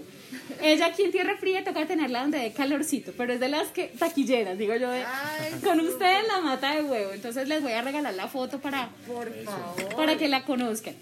Ella 0.60 0.86
aquí 0.86 1.02
en 1.02 1.12
Tierra 1.12 1.36
Fría 1.38 1.64
toca 1.64 1.86
tenerla 1.86 2.22
donde 2.22 2.38
dé 2.38 2.52
calorcito, 2.52 3.12
pero 3.16 3.32
es 3.32 3.40
de 3.40 3.48
las 3.48 3.68
que 3.68 3.86
taquilleras, 3.98 4.58
digo 4.58 4.74
yo, 4.76 4.90
de, 4.90 5.04
con 5.62 5.80
usted 5.80 6.20
en 6.20 6.28
la 6.28 6.40
mata 6.40 6.74
de 6.74 6.82
huevo. 6.82 7.12
Entonces 7.12 7.48
les 7.48 7.62
voy 7.62 7.72
a 7.72 7.82
regalar 7.82 8.14
la 8.14 8.28
foto 8.28 8.60
para, 8.60 8.90
Por 9.06 9.32
favor. 9.44 9.96
para 9.96 10.16
que 10.16 10.28
la 10.28 10.44
conozcan. 10.44 10.94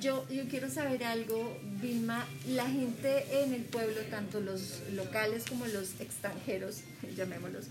Yo, 0.00 0.26
yo 0.30 0.44
quiero 0.48 0.70
saber 0.70 1.04
algo, 1.04 1.58
Vilma. 1.80 2.26
La 2.48 2.68
gente 2.68 3.24
en 3.42 3.54
el 3.54 3.62
pueblo, 3.62 4.00
tanto 4.10 4.40
los 4.40 4.80
locales 4.94 5.44
como 5.48 5.66
los 5.66 6.00
extranjeros, 6.00 6.80
llamémoslos, 7.16 7.66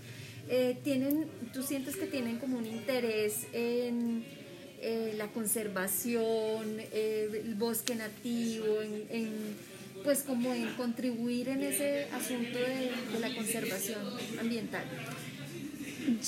eh, 0.48 0.76
tienen, 0.82 1.26
tú 1.52 1.62
sientes 1.62 1.96
que 1.96 2.06
tienen 2.06 2.38
como 2.38 2.58
un 2.58 2.66
interés 2.66 3.46
en 3.52 4.24
eh, 4.80 5.14
la 5.16 5.28
conservación, 5.28 6.80
eh, 6.92 7.42
el 7.44 7.54
bosque 7.54 7.94
nativo, 7.94 8.82
en, 8.82 9.06
en, 9.10 9.71
pues 10.04 10.22
como 10.22 10.52
en 10.52 10.68
contribuir 10.74 11.48
en 11.48 11.62
ese 11.62 12.06
asunto 12.12 12.58
de, 12.58 12.92
de 13.12 13.20
la 13.20 13.34
conservación 13.34 14.00
ambiental. 14.40 14.84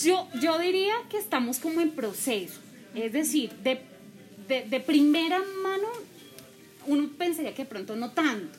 Yo, 0.03 0.29
yo 0.41 0.59
diría 0.59 0.95
que 1.11 1.19
estamos 1.19 1.59
como 1.59 1.81
en 1.81 1.91
proceso. 1.91 2.61
Es 2.95 3.13
decir, 3.13 3.51
de, 3.63 3.81
de, 4.49 4.63
de 4.63 4.81
primera 4.81 5.39
mano, 5.63 5.89
uno 6.87 7.11
pensaría 7.19 7.55
que 7.55 7.65
pronto 7.65 7.97
no 7.97 8.13
tanto. 8.13 8.59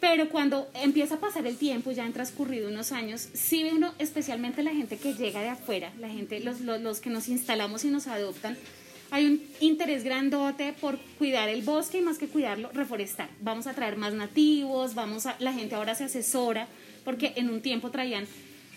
Pero 0.00 0.28
cuando 0.28 0.70
empieza 0.74 1.16
a 1.16 1.20
pasar 1.20 1.46
el 1.46 1.56
tiempo, 1.56 1.90
ya 1.90 2.04
han 2.04 2.12
transcurrido 2.12 2.68
unos 2.68 2.92
años, 2.92 3.28
sí 3.32 3.64
ve 3.64 3.72
uno, 3.72 3.94
especialmente 3.98 4.62
la 4.62 4.70
gente 4.70 4.96
que 4.96 5.14
llega 5.14 5.40
de 5.40 5.48
afuera, 5.48 5.92
la 5.98 6.08
gente, 6.08 6.38
los, 6.40 6.60
los, 6.60 6.80
los 6.80 7.00
que 7.00 7.10
nos 7.10 7.28
instalamos 7.28 7.84
y 7.84 7.88
nos 7.88 8.06
adoptan, 8.06 8.56
hay 9.10 9.26
un 9.26 9.42
interés 9.60 10.04
grandote 10.04 10.74
por 10.80 10.98
cuidar 11.18 11.48
el 11.48 11.62
bosque 11.62 11.98
y 11.98 12.02
más 12.02 12.18
que 12.18 12.28
cuidarlo, 12.28 12.70
reforestar. 12.72 13.28
Vamos 13.40 13.66
a 13.66 13.74
traer 13.74 13.96
más 13.96 14.12
nativos, 14.12 14.94
vamos 14.94 15.26
a, 15.26 15.36
la 15.38 15.52
gente 15.52 15.74
ahora 15.74 15.94
se 15.94 16.04
asesora, 16.04 16.68
porque 17.04 17.32
en 17.36 17.50
un 17.50 17.60
tiempo 17.60 17.90
traían 17.90 18.26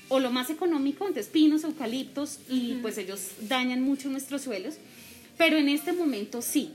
o 0.08 0.20
lo 0.20 0.30
más 0.30 0.50
económico, 0.50 1.08
entonces 1.08 1.32
pinos, 1.32 1.64
eucaliptos, 1.64 2.40
y 2.50 2.74
pues 2.82 2.98
ellos 2.98 3.32
dañan 3.42 3.82
mucho 3.82 4.10
nuestros 4.10 4.42
suelos, 4.42 4.76
pero 5.38 5.58
en 5.58 5.70
este 5.70 5.94
momento 5.94 6.42
sí. 6.42 6.72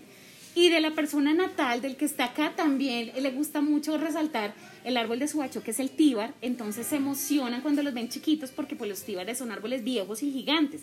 Y 0.55 0.71
de 0.71 0.81
la 0.81 0.93
persona 0.93 1.35
natal, 1.35 1.83
del 1.83 1.97
que 1.97 2.07
está 2.07 2.25
acá, 2.25 2.55
también 2.57 3.13
le 3.21 3.31
gusta 3.31 3.61
mucho 3.61 3.99
resaltar 3.99 4.55
el 4.85 4.97
árbol 4.97 5.19
de 5.19 5.29
suacho, 5.29 5.63
que 5.63 5.73
es 5.73 5.81
el 5.81 5.91
tíbar, 5.91 6.33
entonces 6.41 6.87
se 6.87 6.97
emocionan 6.97 7.61
cuando 7.61 7.83
los 7.83 7.93
ven 7.93 8.09
chiquitos 8.09 8.53
porque 8.53 8.75
pues 8.75 8.89
los 8.89 9.03
tíbares 9.03 9.37
son 9.37 9.53
árboles 9.53 9.85
viejos 9.85 10.23
y 10.23 10.33
gigantes. 10.33 10.81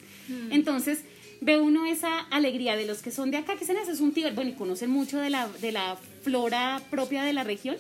Entonces 0.52 1.00
ve 1.44 1.60
uno 1.60 1.86
esa 1.86 2.20
alegría 2.20 2.76
de 2.76 2.86
los 2.86 3.02
que 3.02 3.12
son 3.12 3.32
de 3.32 3.38
acá, 3.38 3.56
que 3.56 3.64
ese 3.64 3.74
es 3.74 4.00
un 4.00 4.14
tíbar, 4.14 4.34
bueno, 4.34 4.52
y 4.52 4.54
conocen 4.54 4.90
mucho 4.90 5.20
de 5.20 5.30
la, 5.30 5.48
de 5.62 5.72
la 5.72 5.98
flora 6.24 6.82
propia 6.90 7.24
de 7.24 7.34
la 7.34 7.44
región. 7.44 7.76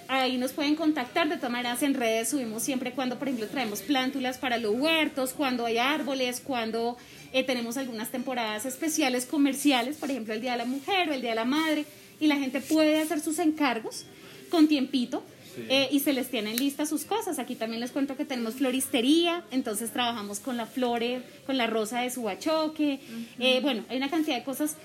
ahí 0.09 0.39
nos 0.39 0.53
pueden 0.53 0.77
contactar, 0.77 1.29
de 1.29 1.37
todas 1.37 1.51
maneras 1.51 1.83
en 1.83 1.93
redes 1.93 2.31
subimos 2.31 2.63
siempre 2.63 2.93
cuando, 2.93 3.19
por 3.19 3.29
ejemplo, 3.29 3.49
traemos 3.49 3.83
plántulas 3.83 4.39
para 4.39 4.57
los 4.57 4.75
huertos, 4.75 5.35
cuando 5.35 5.67
hay 5.67 5.77
árboles, 5.77 6.41
cuando 6.41 6.97
eh, 7.35 7.45
tenemos 7.45 7.77
algunas 7.77 8.11
temporadas 8.11 8.65
especiales 8.65 9.27
comerciales, 9.27 9.97
por 9.97 10.11
ejemplo, 10.11 10.33
el 10.33 10.41
Día 10.41 10.53
de 10.53 10.59
la 10.59 10.65
Mujer 10.65 11.11
o 11.11 11.13
el 11.13 11.21
Día 11.21 11.31
de 11.31 11.37
la 11.37 11.45
Madre, 11.45 11.85
y 12.19 12.29
la 12.29 12.37
gente 12.37 12.63
puede 12.63 12.99
hacer 12.99 13.21
sus 13.21 13.39
encargos 13.39 14.07
con 14.49 14.69
tiempito. 14.69 15.23
Eh, 15.69 15.89
y 15.91 16.01
se 16.01 16.13
les 16.13 16.31
tienen 16.31 16.57
listas 16.57 16.89
sus 16.89 17.05
cosas. 17.05 17.39
Aquí 17.39 17.55
también 17.55 17.81
les 17.81 17.91
cuento 17.91 18.17
que 18.17 18.25
tenemos 18.25 18.55
floristería, 18.55 19.45
entonces 19.51 19.91
trabajamos 19.93 20.41
con 20.41 20.57
la 20.57 20.67
flore, 20.67 21.23
con 21.47 21.57
la 21.57 21.67
rosa 21.67 22.01
de 22.01 22.11
subachoque. 22.11 23.01
eh, 23.39 23.61
bueno, 23.63 23.85
hay 23.89 23.97
una 23.97 24.11
cantidad 24.11 24.37
de 24.37 24.45
cosas 24.45 24.77